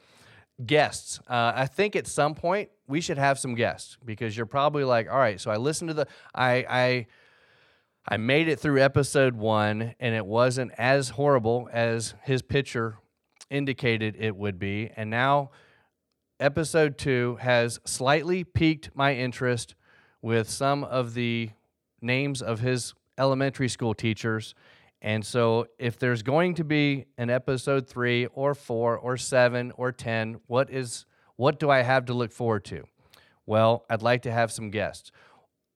guests. 0.65 1.19
Uh, 1.27 1.51
I 1.55 1.65
think 1.67 1.95
at 1.95 2.07
some 2.07 2.35
point 2.35 2.69
we 2.87 3.01
should 3.01 3.17
have 3.17 3.39
some 3.39 3.55
guests 3.55 3.97
because 4.03 4.35
you're 4.35 4.45
probably 4.45 4.83
like, 4.83 5.09
all 5.11 5.17
right, 5.17 5.39
so 5.39 5.51
I 5.51 5.57
listened 5.57 5.89
to 5.89 5.93
the, 5.93 6.07
I, 6.33 6.65
I, 6.69 7.07
I 8.05 8.17
made 8.17 8.49
it 8.49 8.59
through 8.59 8.81
episode 8.81 9.35
one 9.35 9.95
and 9.97 10.13
it 10.13 10.25
wasn't 10.25 10.73
as 10.77 11.09
horrible 11.09 11.69
as 11.71 12.15
his 12.23 12.41
picture 12.41 12.97
indicated 13.49 14.17
it 14.19 14.35
would 14.35 14.59
be. 14.59 14.91
And 14.97 15.09
now, 15.09 15.51
episode 16.39 16.97
two 16.97 17.37
has 17.39 17.79
slightly 17.85 18.43
piqued 18.43 18.89
my 18.93 19.15
interest 19.15 19.75
with 20.21 20.49
some 20.49 20.83
of 20.83 21.13
the 21.13 21.51
names 22.01 22.41
of 22.41 22.59
his 22.59 22.93
elementary 23.17 23.69
school 23.69 23.93
teachers. 23.93 24.53
And 25.01 25.25
so, 25.25 25.67
if 25.77 25.97
there's 25.97 26.23
going 26.23 26.55
to 26.55 26.65
be 26.65 27.05
an 27.17 27.29
episode 27.29 27.87
three 27.87 28.25
or 28.27 28.53
four 28.53 28.97
or 28.97 29.15
seven 29.15 29.71
or 29.77 29.93
10, 29.93 30.41
what 30.47 30.69
is 30.69 31.05
what 31.35 31.59
do 31.59 31.69
I 31.69 31.81
have 31.81 32.05
to 32.05 32.13
look 32.13 32.31
forward 32.31 32.65
to? 32.65 32.83
Well, 33.45 33.85
I'd 33.89 34.01
like 34.01 34.21
to 34.23 34.31
have 34.31 34.51
some 34.51 34.69
guests. 34.69 35.11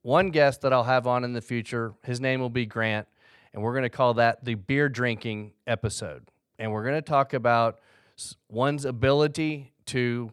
One 0.07 0.29
guest 0.29 0.61
that 0.61 0.71
I'll 0.71 0.85
have 0.85 1.05
on 1.05 1.25
in 1.25 1.33
the 1.33 1.41
future, 1.41 1.93
his 2.01 2.21
name 2.21 2.39
will 2.39 2.49
be 2.49 2.65
Grant, 2.65 3.09
and 3.53 3.61
we're 3.61 3.73
going 3.73 3.83
to 3.83 3.89
call 3.89 4.13
that 4.13 4.45
the 4.45 4.55
beer 4.55 4.87
drinking 4.87 5.51
episode 5.67 6.31
and 6.57 6.71
we're 6.71 6.83
going 6.83 6.95
to 6.95 7.01
talk 7.01 7.33
about 7.33 7.79
one's 8.47 8.85
ability 8.85 9.73
to 9.87 10.31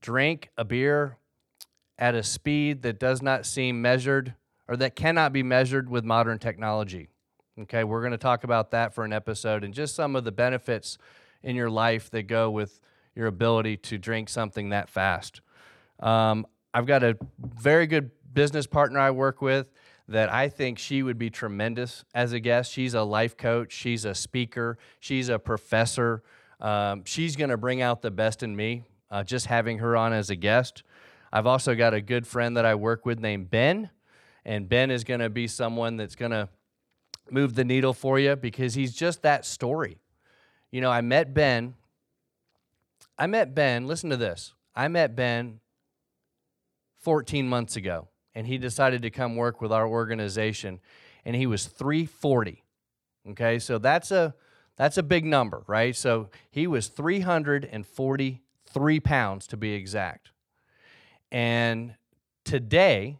drink 0.00 0.48
a 0.58 0.64
beer 0.64 1.18
at 2.00 2.16
a 2.16 2.24
speed 2.24 2.82
that 2.82 2.98
does 2.98 3.22
not 3.22 3.46
seem 3.46 3.80
measured 3.80 4.34
or 4.66 4.76
that 4.78 4.96
cannot 4.96 5.32
be 5.32 5.44
measured 5.44 5.88
with 5.88 6.04
modern 6.04 6.40
technology. 6.40 7.06
Okay, 7.60 7.84
we're 7.84 8.00
going 8.00 8.10
to 8.10 8.18
talk 8.18 8.42
about 8.42 8.72
that 8.72 8.92
for 8.92 9.04
an 9.04 9.12
episode 9.12 9.62
and 9.62 9.72
just 9.72 9.94
some 9.94 10.16
of 10.16 10.24
the 10.24 10.32
benefits 10.32 10.98
in 11.44 11.54
your 11.54 11.70
life 11.70 12.10
that 12.10 12.24
go 12.24 12.50
with 12.50 12.80
your 13.14 13.28
ability 13.28 13.76
to 13.76 13.98
drink 13.98 14.28
something 14.28 14.70
that 14.70 14.88
fast. 14.88 15.42
Um, 16.00 16.44
I've 16.74 16.86
got 16.86 17.04
a 17.04 17.16
very 17.38 17.86
good 17.86 18.10
business 18.32 18.66
partner 18.66 18.98
I 18.98 19.10
work 19.10 19.42
with 19.42 19.70
that 20.08 20.32
I 20.32 20.48
think 20.48 20.78
she 20.78 21.02
would 21.02 21.18
be 21.18 21.30
tremendous 21.30 22.04
as 22.14 22.32
a 22.32 22.40
guest. 22.40 22.72
She's 22.72 22.94
a 22.94 23.02
life 23.02 23.36
coach, 23.36 23.72
she's 23.72 24.04
a 24.04 24.14
speaker, 24.14 24.76
she's 24.98 25.28
a 25.28 25.38
professor. 25.38 26.22
Um, 26.60 27.04
she's 27.04 27.36
going 27.36 27.50
to 27.50 27.56
bring 27.56 27.80
out 27.80 28.02
the 28.02 28.10
best 28.10 28.42
in 28.42 28.54
me 28.54 28.84
uh, 29.10 29.24
just 29.24 29.46
having 29.46 29.78
her 29.78 29.96
on 29.96 30.12
as 30.12 30.30
a 30.30 30.36
guest. 30.36 30.82
I've 31.32 31.46
also 31.46 31.74
got 31.74 31.94
a 31.94 32.00
good 32.00 32.26
friend 32.26 32.56
that 32.56 32.64
I 32.64 32.74
work 32.74 33.06
with 33.06 33.20
named 33.20 33.50
Ben, 33.50 33.90
and 34.44 34.68
Ben 34.68 34.90
is 34.90 35.04
going 35.04 35.20
to 35.20 35.30
be 35.30 35.46
someone 35.46 35.96
that's 35.96 36.16
going 36.16 36.32
to 36.32 36.48
move 37.30 37.54
the 37.54 37.64
needle 37.64 37.94
for 37.94 38.18
you 38.18 38.36
because 38.36 38.74
he's 38.74 38.94
just 38.94 39.22
that 39.22 39.44
story. 39.44 39.98
You 40.72 40.80
know, 40.80 40.90
I 40.90 41.00
met 41.00 41.32
Ben. 41.34 41.74
I 43.16 43.26
met 43.26 43.54
Ben, 43.54 43.86
listen 43.86 44.10
to 44.10 44.16
this. 44.16 44.54
I 44.74 44.88
met 44.88 45.14
Ben 45.14 45.60
14 46.98 47.48
months 47.48 47.76
ago 47.76 48.08
and 48.40 48.48
he 48.48 48.56
decided 48.56 49.02
to 49.02 49.10
come 49.10 49.36
work 49.36 49.60
with 49.60 49.70
our 49.70 49.86
organization 49.86 50.80
and 51.26 51.36
he 51.36 51.46
was 51.46 51.66
340 51.66 52.64
okay 53.28 53.58
so 53.58 53.76
that's 53.76 54.10
a 54.10 54.34
that's 54.76 54.96
a 54.96 55.02
big 55.02 55.26
number 55.26 55.62
right 55.66 55.94
so 55.94 56.30
he 56.50 56.66
was 56.66 56.88
343 56.88 59.00
pounds 59.00 59.46
to 59.46 59.58
be 59.58 59.72
exact 59.72 60.30
and 61.30 61.94
today 62.44 63.18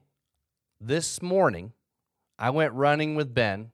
this 0.81 1.21
morning, 1.21 1.73
I 2.39 2.51
went 2.51 2.73
running 2.73 3.15
with 3.15 3.35
Ben. 3.35 3.71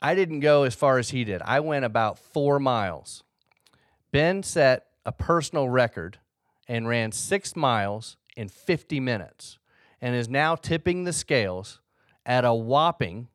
I 0.00 0.14
didn't 0.14 0.40
go 0.40 0.64
as 0.64 0.74
far 0.74 0.98
as 0.98 1.10
he 1.10 1.24
did. 1.24 1.42
I 1.42 1.60
went 1.60 1.84
about 1.84 2.18
four 2.18 2.60
miles. 2.60 3.24
Ben 4.12 4.42
set 4.42 4.86
a 5.04 5.12
personal 5.12 5.68
record 5.68 6.18
and 6.68 6.86
ran 6.86 7.10
six 7.10 7.56
miles 7.56 8.16
in 8.38 8.48
50 8.48 9.00
minutes 9.00 9.58
and 10.00 10.14
is 10.14 10.28
now 10.28 10.54
tipping 10.54 11.02
the 11.02 11.12
scales 11.12 11.80
at 12.24 12.44
a 12.44 12.54
whopping, 12.54 13.26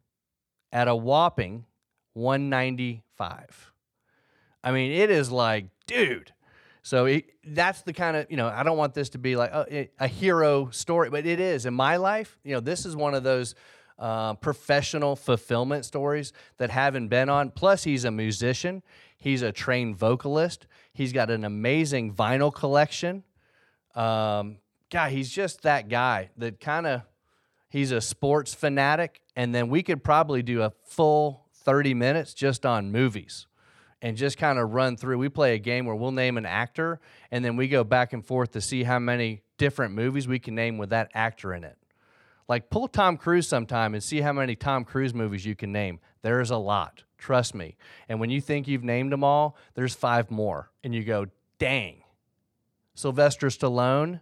at 0.71 0.87
a 0.87 0.95
whopping 0.95 1.65
195. 2.13 3.73
I 4.63 4.71
mean, 4.71 4.93
it 4.93 5.11
is 5.11 5.29
like, 5.29 5.65
dude. 5.87 6.31
So 6.83 7.05
it, 7.05 7.25
that's 7.45 7.81
the 7.81 7.91
kind 7.91 8.15
of, 8.15 8.27
you 8.29 8.37
know, 8.37 8.47
I 8.47 8.63
don't 8.63 8.77
want 8.77 8.93
this 8.93 9.09
to 9.09 9.17
be 9.17 9.35
like 9.35 9.51
a, 9.51 9.89
a, 9.99 10.07
hero 10.07 10.69
story, 10.69 11.09
but 11.09 11.25
it 11.25 11.41
is. 11.41 11.65
In 11.65 11.73
my 11.73 11.97
life, 11.97 12.39
you 12.45 12.53
know, 12.53 12.61
this 12.61 12.85
is 12.85 12.95
one 12.95 13.13
of 13.13 13.23
those 13.23 13.55
uh, 13.99 14.35
professional 14.35 15.17
fulfillment 15.17 15.83
stories 15.83 16.31
that 16.57 16.69
haven't 16.69 17.09
been 17.09 17.27
on. 17.27 17.51
Plus, 17.51 17.83
he's 17.83 18.05
a 18.05 18.11
musician, 18.11 18.83
he's 19.17 19.41
a 19.41 19.51
trained 19.51 19.97
vocalist, 19.97 20.65
he's 20.93 21.11
got 21.11 21.29
an 21.29 21.43
amazing 21.43 22.13
vinyl 22.13 22.53
collection. 22.53 23.23
Um, 23.95 24.57
God, 24.93 25.09
he's 25.11 25.31
just 25.31 25.63
that 25.63 25.89
guy 25.89 26.29
that 26.37 26.59
kind 26.59 26.85
of, 26.85 27.01
he's 27.67 27.91
a 27.91 27.99
sports 27.99 28.53
fanatic. 28.53 29.21
And 29.35 29.53
then 29.53 29.69
we 29.69 29.81
could 29.81 30.03
probably 30.03 30.43
do 30.43 30.61
a 30.61 30.71
full 30.83 31.47
30 31.63 31.95
minutes 31.95 32.35
just 32.35 32.63
on 32.63 32.91
movies 32.91 33.47
and 34.03 34.15
just 34.15 34.37
kind 34.37 34.59
of 34.59 34.75
run 34.75 34.95
through. 34.95 35.17
We 35.17 35.29
play 35.29 35.55
a 35.55 35.57
game 35.57 35.87
where 35.87 35.95
we'll 35.95 36.11
name 36.11 36.37
an 36.37 36.45
actor 36.45 36.99
and 37.31 37.43
then 37.43 37.55
we 37.55 37.67
go 37.67 37.83
back 37.83 38.13
and 38.13 38.23
forth 38.23 38.51
to 38.51 38.61
see 38.61 38.83
how 38.83 38.99
many 38.99 39.41
different 39.57 39.95
movies 39.95 40.27
we 40.27 40.37
can 40.37 40.53
name 40.53 40.77
with 40.77 40.91
that 40.91 41.09
actor 41.15 41.55
in 41.55 41.63
it. 41.63 41.75
Like 42.47 42.69
pull 42.69 42.87
Tom 42.87 43.17
Cruise 43.17 43.47
sometime 43.47 43.95
and 43.95 44.03
see 44.03 44.21
how 44.21 44.33
many 44.33 44.55
Tom 44.55 44.85
Cruise 44.85 45.15
movies 45.15 45.43
you 45.43 45.55
can 45.55 45.71
name. 45.71 46.01
There's 46.21 46.51
a 46.51 46.57
lot, 46.57 47.01
trust 47.17 47.55
me. 47.55 47.77
And 48.07 48.19
when 48.19 48.29
you 48.29 48.41
think 48.41 48.67
you've 48.67 48.83
named 48.83 49.11
them 49.11 49.23
all, 49.23 49.57
there's 49.73 49.95
five 49.95 50.29
more. 50.29 50.69
And 50.83 50.93
you 50.93 51.03
go, 51.03 51.25
dang. 51.57 52.03
Sylvester 52.93 53.47
Stallone, 53.47 54.19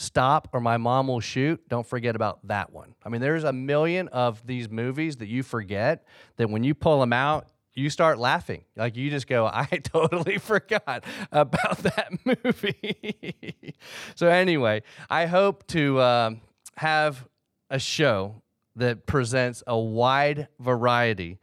Stop 0.00 0.48
or 0.52 0.60
My 0.60 0.76
Mom 0.76 1.08
Will 1.08 1.18
Shoot. 1.18 1.68
Don't 1.68 1.84
forget 1.84 2.14
about 2.14 2.46
that 2.46 2.72
one. 2.72 2.94
I 3.04 3.08
mean, 3.08 3.20
there's 3.20 3.42
a 3.42 3.52
million 3.52 4.06
of 4.08 4.46
these 4.46 4.70
movies 4.70 5.16
that 5.16 5.26
you 5.26 5.42
forget 5.42 6.04
that 6.36 6.48
when 6.48 6.62
you 6.62 6.72
pull 6.72 7.00
them 7.00 7.12
out, 7.12 7.48
you 7.74 7.90
start 7.90 8.16
laughing. 8.20 8.64
Like 8.76 8.96
you 8.96 9.10
just 9.10 9.26
go, 9.26 9.46
I 9.52 9.66
totally 9.66 10.38
forgot 10.38 11.02
about 11.32 11.78
that 11.78 12.12
movie. 12.44 13.74
so, 14.14 14.28
anyway, 14.28 14.84
I 15.10 15.26
hope 15.26 15.66
to 15.68 16.00
um, 16.00 16.42
have 16.76 17.26
a 17.68 17.80
show 17.80 18.40
that 18.76 19.04
presents 19.04 19.64
a 19.66 19.76
wide 19.76 20.46
variety 20.60 21.40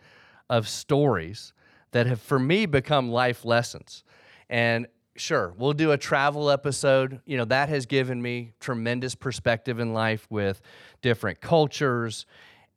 of 0.50 0.70
stories 0.70 1.52
that 1.92 2.08
have, 2.08 2.22
for 2.22 2.40
me, 2.40 2.68
become 2.68 3.10
life 3.10 3.44
lessons. 3.44 4.06
And 4.50 4.88
sure, 5.16 5.54
we'll 5.58 5.74
do 5.74 5.92
a 5.92 5.98
travel 5.98 6.50
episode. 6.50 7.22
You 7.26 7.38
know, 7.38 7.46
that 7.46 7.70
has 7.70 7.86
given 7.86 8.22
me 8.22 8.54
tremendous 8.60 9.16
perspective 9.16 9.80
in 9.80 9.94
life 9.94 10.28
with 10.30 10.62
different 11.02 11.42
cultures 11.42 12.26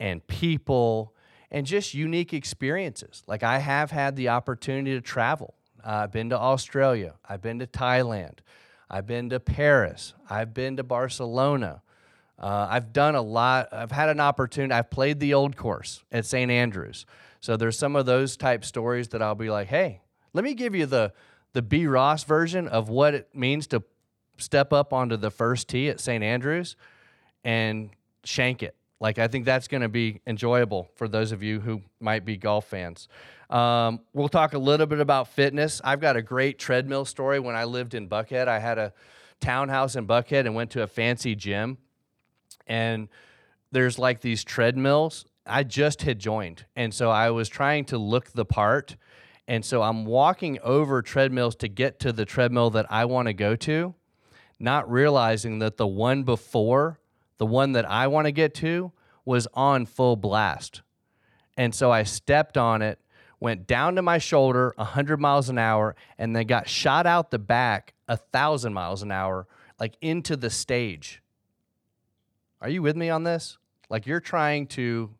and 0.01 0.27
people 0.27 1.14
and 1.51 1.66
just 1.66 1.94
unique 1.94 2.33
experiences. 2.33 3.22
Like 3.27 3.42
I 3.42 3.59
have 3.59 3.90
had 3.90 4.16
the 4.16 4.29
opportunity 4.29 4.92
to 4.92 5.01
travel. 5.01 5.55
Uh, 5.85 6.03
I've 6.05 6.12
been 6.12 6.31
to 6.31 6.38
Australia, 6.38 7.14
I've 7.29 7.40
been 7.40 7.61
to 7.61 7.66
Thailand, 7.66 8.38
I've 8.90 9.07
been 9.07 9.31
to 9.31 9.40
Paris, 9.40 10.14
I've 10.29 10.53
been 10.53 10.77
to 10.77 10.83
Barcelona. 10.83 11.83
Uh, 12.40 12.68
I've 12.70 12.92
done 12.92 13.16
a 13.16 13.20
lot. 13.20 13.68
I've 13.72 13.90
had 13.90 14.11
an 14.11 14.20
opportunity. 14.20 14.72
I've 14.72 14.90
played 14.90 15.18
the 15.18 15.35
old 15.35 15.57
course 15.57 16.05
at 16.12 16.24
St. 16.24 16.53
Andrews. 16.53 17.05
So 17.40 17.57
there's 17.57 17.77
some 17.77 17.96
of 17.96 18.07
those 18.07 18.37
type 18.37 18.64
stories 18.64 19.09
that 19.09 19.20
I'll 19.22 19.35
be 19.35 19.51
like, 19.51 19.66
hey, 19.66 20.03
let 20.35 20.44
me 20.44 20.55
give 20.55 20.72
you 20.72 20.87
the 20.87 21.12
the 21.52 21.62
B 21.62 21.87
Ross 21.87 22.24
version 22.24 22.68
of 22.68 22.88
what 22.88 23.14
it 23.14 23.28
means 23.34 23.66
to 23.68 23.82
step 24.37 24.72
up 24.72 24.92
onto 24.92 25.16
the 25.16 25.30
first 25.30 25.68
tee 25.68 25.88
at 25.88 26.00
St. 26.00 26.22
Andrews 26.22 26.76
and 27.44 27.90
shank 28.24 28.62
it. 28.62 28.74
Like 29.00 29.18
I 29.18 29.28
think 29.28 29.44
that's 29.44 29.68
going 29.68 29.82
to 29.82 29.88
be 29.88 30.20
enjoyable 30.26 30.90
for 30.96 31.08
those 31.08 31.32
of 31.32 31.42
you 31.42 31.61
who 31.61 31.82
might 32.00 32.24
be 32.24 32.37
golf 32.37 32.66
fans. 32.66 33.08
Um, 33.50 34.00
we'll 34.12 34.28
talk 34.28 34.52
a 34.52 34.58
little 34.58 34.87
bit 34.87 35.00
about 35.00 35.28
fitness. 35.28 35.80
I've 35.84 36.00
got 36.00 36.16
a 36.16 36.22
great 36.22 36.58
treadmill 36.58 37.04
story. 37.04 37.40
When 37.40 37.54
I 37.54 37.64
lived 37.64 37.94
in 37.94 38.08
Buckhead, 38.08 38.48
I 38.48 38.58
had 38.58 38.78
a 38.78 38.92
townhouse 39.40 39.96
in 39.96 40.06
Buckhead 40.06 40.40
and 40.40 40.54
went 40.54 40.70
to 40.72 40.82
a 40.82 40.87
fancy 40.87 41.34
gym, 41.34 41.78
and 42.66 43.08
there's 43.70 43.98
like 43.98 44.20
these 44.20 44.44
treadmills. 44.44 45.24
I 45.46 45.62
just 45.62 46.02
had 46.02 46.18
joined, 46.18 46.66
and 46.76 46.92
so 46.92 47.11
I 47.11 47.30
was 47.30 47.48
trying 47.48 47.87
to 47.87 47.98
look 47.98 48.32
the 48.32 48.44
part. 48.44 48.96
And 49.48 49.64
so 49.64 49.82
I'm 49.82 50.04
walking 50.04 50.58
over 50.62 51.02
treadmills 51.02 51.56
to 51.56 51.68
get 51.68 51.98
to 52.00 52.12
the 52.12 52.26
treadmill 52.26 52.70
that 52.70 52.87
I 52.90 53.06
want 53.06 53.26
to 53.26 53.32
go 53.32 53.56
to, 53.56 53.94
not 54.61 54.88
realizing 54.90 55.58
that 55.58 55.78
the 55.78 55.87
one 55.87 56.22
before 56.22 57.00
the 57.38 57.46
one 57.46 57.72
that 57.72 57.88
I 57.88 58.08
want 58.08 58.26
to 58.26 58.32
get 58.32 58.52
to 58.56 58.92
was 59.24 59.48
on 59.54 59.87
full 59.87 60.16
blast. 60.16 60.82
And 61.56 61.74
so 61.74 61.90
I 61.90 62.02
stepped 62.02 62.58
on 62.58 62.82
it, 62.82 62.98
went 63.40 63.66
down 63.66 63.94
to 63.94 64.02
my 64.02 64.18
shoulder 64.18 64.74
100 64.76 65.18
miles 65.18 65.48
an 65.48 65.58
hour, 65.58 65.96
and 66.18 66.37
then 66.37 66.46
got 66.46 66.68
shot 66.68 67.06
out 67.06 67.30
the 67.30 67.38
back 67.38 67.94
1,000 68.06 68.74
miles 68.74 69.02
an 69.02 69.11
hour, 69.11 69.46
like 69.80 69.96
into 70.00 70.37
the 70.37 70.50
stage. 70.50 71.22
Are 72.61 72.68
you 72.68 72.82
with 72.82 72.96
me 72.96 73.08
on 73.08 73.22
this? 73.22 73.56
Like 73.88 74.06
you're 74.06 74.20
trying 74.20 74.66
to 74.68 75.14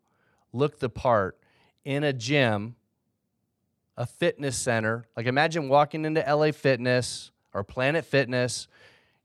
look 0.51 0.79
the 0.79 0.89
part 0.89 1.39
in 1.85 2.03
a 2.03 2.13
gym, 2.13 2.75
a 3.99 4.07
fitness 4.07 4.57
center. 4.57 5.05
Like 5.15 5.27
imagine 5.27 5.69
walking 5.69 6.05
into 6.05 6.21
LA 6.21 6.51
Fitness 6.51 7.29
or 7.53 7.63
Planet 7.63 8.03
Fitness 8.03 8.67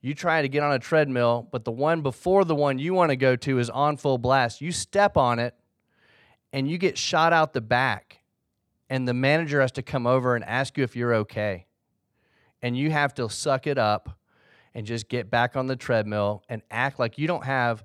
you 0.04 0.14
try 0.14 0.42
to 0.42 0.50
get 0.50 0.62
on 0.62 0.70
a 0.70 0.78
treadmill, 0.78 1.48
but 1.50 1.64
the 1.64 1.70
one 1.70 2.02
before 2.02 2.44
the 2.44 2.54
one 2.54 2.78
you 2.78 2.92
want 2.92 3.08
to 3.08 3.16
go 3.16 3.36
to 3.36 3.58
is 3.58 3.70
on 3.70 3.96
full 3.96 4.18
blast. 4.18 4.60
You 4.60 4.70
step 4.70 5.16
on 5.16 5.38
it 5.38 5.54
and 6.52 6.68
you 6.68 6.76
get 6.76 6.98
shot 6.98 7.32
out 7.32 7.54
the 7.54 7.62
back, 7.62 8.18
and 8.90 9.08
the 9.08 9.14
manager 9.14 9.62
has 9.62 9.72
to 9.72 9.82
come 9.82 10.06
over 10.06 10.36
and 10.36 10.44
ask 10.44 10.76
you 10.76 10.84
if 10.84 10.94
you're 10.94 11.14
okay. 11.14 11.64
And 12.60 12.76
you 12.76 12.90
have 12.90 13.14
to 13.14 13.30
suck 13.30 13.66
it 13.66 13.78
up 13.78 14.18
and 14.74 14.84
just 14.86 15.08
get 15.08 15.30
back 15.30 15.56
on 15.56 15.68
the 15.68 15.74
treadmill 15.74 16.42
and 16.50 16.60
act 16.70 16.98
like 16.98 17.16
you 17.16 17.26
don't 17.26 17.44
have 17.44 17.82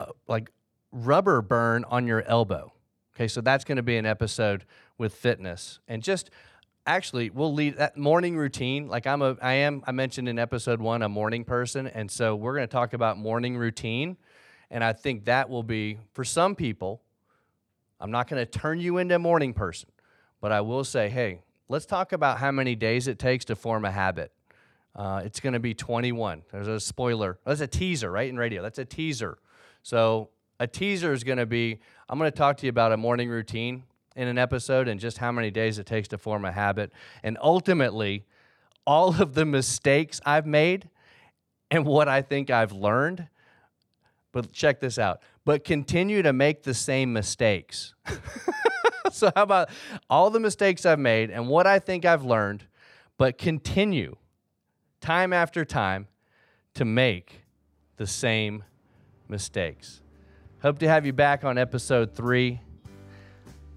uh, 0.00 0.06
like 0.26 0.50
rubber 0.92 1.42
burn 1.42 1.84
on 1.84 2.06
your 2.06 2.22
elbow. 2.22 2.72
Okay, 3.14 3.28
so 3.28 3.42
that's 3.42 3.64
going 3.64 3.76
to 3.76 3.82
be 3.82 3.98
an 3.98 4.06
episode 4.06 4.64
with 5.00 5.14
fitness. 5.14 5.80
And 5.88 6.02
just 6.02 6.30
actually 6.86 7.30
we'll 7.30 7.52
lead 7.52 7.78
that 7.78 7.96
morning 7.96 8.36
routine. 8.36 8.86
Like 8.86 9.06
i'm 9.06 9.22
a 9.22 9.36
i 9.42 9.54
am 9.54 9.82
i 9.86 9.92
mentioned 9.92 10.28
in 10.28 10.38
episode 10.38 10.80
one 10.80 11.02
a 11.02 11.08
morning 11.08 11.42
person. 11.42 11.88
And 11.88 12.08
so 12.08 12.36
we're 12.36 12.54
going 12.54 12.68
to 12.68 12.72
talk 12.72 12.92
about 12.92 13.18
morning 13.18 13.56
routine. 13.56 14.16
And 14.70 14.84
i 14.84 14.92
think 14.92 15.24
that 15.24 15.50
will 15.50 15.64
be 15.64 15.98
for 16.12 16.22
some 16.22 16.54
people 16.54 17.02
i'm 17.98 18.12
not 18.12 18.28
going 18.28 18.44
to 18.44 18.46
turn 18.46 18.78
you 18.78 18.98
into 18.98 19.16
a 19.16 19.18
morning 19.18 19.52
person 19.52 19.88
but 20.40 20.52
i 20.52 20.60
will 20.60 20.84
say 20.84 21.08
hey 21.08 21.42
let's 21.68 21.86
talk 21.86 22.12
about 22.12 22.38
how 22.38 22.52
many 22.52 22.76
days 22.76 23.08
it 23.08 23.18
takes 23.18 23.44
to 23.46 23.56
form 23.56 23.84
a 23.84 23.90
habit. 23.90 24.32
Uh, 24.94 25.22
it's 25.24 25.40
going 25.40 25.52
to 25.54 25.60
be 25.60 25.72
21 25.72 26.42
there's 26.52 26.68
a 26.68 26.78
spoiler. 26.78 27.38
That's 27.44 27.60
a 27.60 27.66
teaser 27.66 28.10
right 28.10 28.28
in 28.28 28.36
radio. 28.36 28.62
That's 28.62 28.78
a 28.78 28.84
teaser. 28.84 29.38
So 29.82 30.28
a 30.60 30.66
teaser 30.66 31.12
is 31.12 31.24
going 31.24 31.38
to 31.38 31.46
be 31.46 31.80
i'm 32.08 32.18
going 32.18 32.30
to 32.30 32.36
talk 32.36 32.58
to 32.58 32.66
you 32.66 32.70
about 32.70 32.92
a 32.92 32.96
morning 32.96 33.28
routine 33.28 33.82
in 34.16 34.28
an 34.28 34.38
episode 34.38 34.88
and 34.88 34.98
just 34.98 35.18
how 35.18 35.32
many 35.32 35.50
days 35.50 35.78
it 35.78 35.86
takes 35.86 36.08
to 36.08 36.18
form 36.18 36.44
a 36.44 36.52
habit. 36.52 36.92
And 37.22 37.38
ultimately, 37.40 38.24
all 38.86 39.20
of 39.20 39.34
the 39.34 39.44
mistakes 39.44 40.20
I've 40.24 40.46
made 40.46 40.88
and 41.70 41.84
what 41.84 42.08
I 42.08 42.22
think 42.22 42.50
I've 42.50 42.72
learned. 42.72 43.28
But 44.32 44.52
check 44.52 44.80
this 44.80 44.98
out. 44.98 45.20
But 45.44 45.64
continue 45.64 46.22
to 46.22 46.32
make 46.32 46.62
the 46.62 46.74
same 46.74 47.12
mistakes. 47.12 47.94
so, 49.12 49.30
how 49.34 49.42
about 49.42 49.70
all 50.08 50.30
the 50.30 50.40
mistakes 50.40 50.86
I've 50.86 50.98
made 50.98 51.30
and 51.30 51.48
what 51.48 51.66
I 51.66 51.78
think 51.78 52.04
I've 52.04 52.24
learned, 52.24 52.64
but 53.18 53.38
continue 53.38 54.16
time 55.00 55.32
after 55.32 55.64
time 55.64 56.06
to 56.74 56.84
make 56.84 57.42
the 57.96 58.06
same 58.06 58.64
mistakes? 59.28 60.02
Hope 60.62 60.78
to 60.80 60.88
have 60.88 61.06
you 61.06 61.12
back 61.12 61.42
on 61.42 61.58
episode 61.58 62.14
three. 62.14 62.60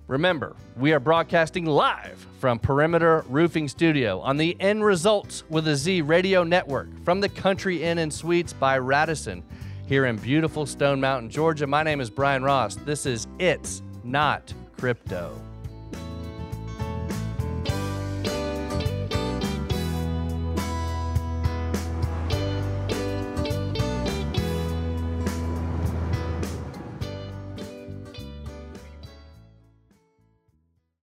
Remember, 0.07 0.55
we 0.75 0.91
are 0.91 0.99
broadcasting 0.99 1.65
live 1.65 2.27
from 2.39 2.59
Perimeter 2.59 3.23
Roofing 3.29 3.69
Studio 3.69 4.19
on 4.19 4.35
the 4.35 4.57
End 4.59 4.83
Results 4.83 5.45
with 5.49 5.65
a 5.69 5.77
Z 5.77 6.01
radio 6.01 6.43
network 6.43 6.89
from 7.05 7.21
the 7.21 7.29
Country 7.29 7.83
Inn 7.83 7.99
and 7.99 8.13
Suites 8.13 8.51
by 8.51 8.77
Radisson 8.77 9.43
here 9.87 10.05
in 10.05 10.17
beautiful 10.17 10.65
Stone 10.65 10.99
Mountain, 10.99 11.29
Georgia. 11.29 11.67
My 11.67 11.83
name 11.83 12.01
is 12.01 12.09
Brian 12.09 12.43
Ross. 12.43 12.75
This 12.75 13.05
is 13.05 13.27
It's 13.39 13.81
Not 14.03 14.53
Crypto. 14.77 15.41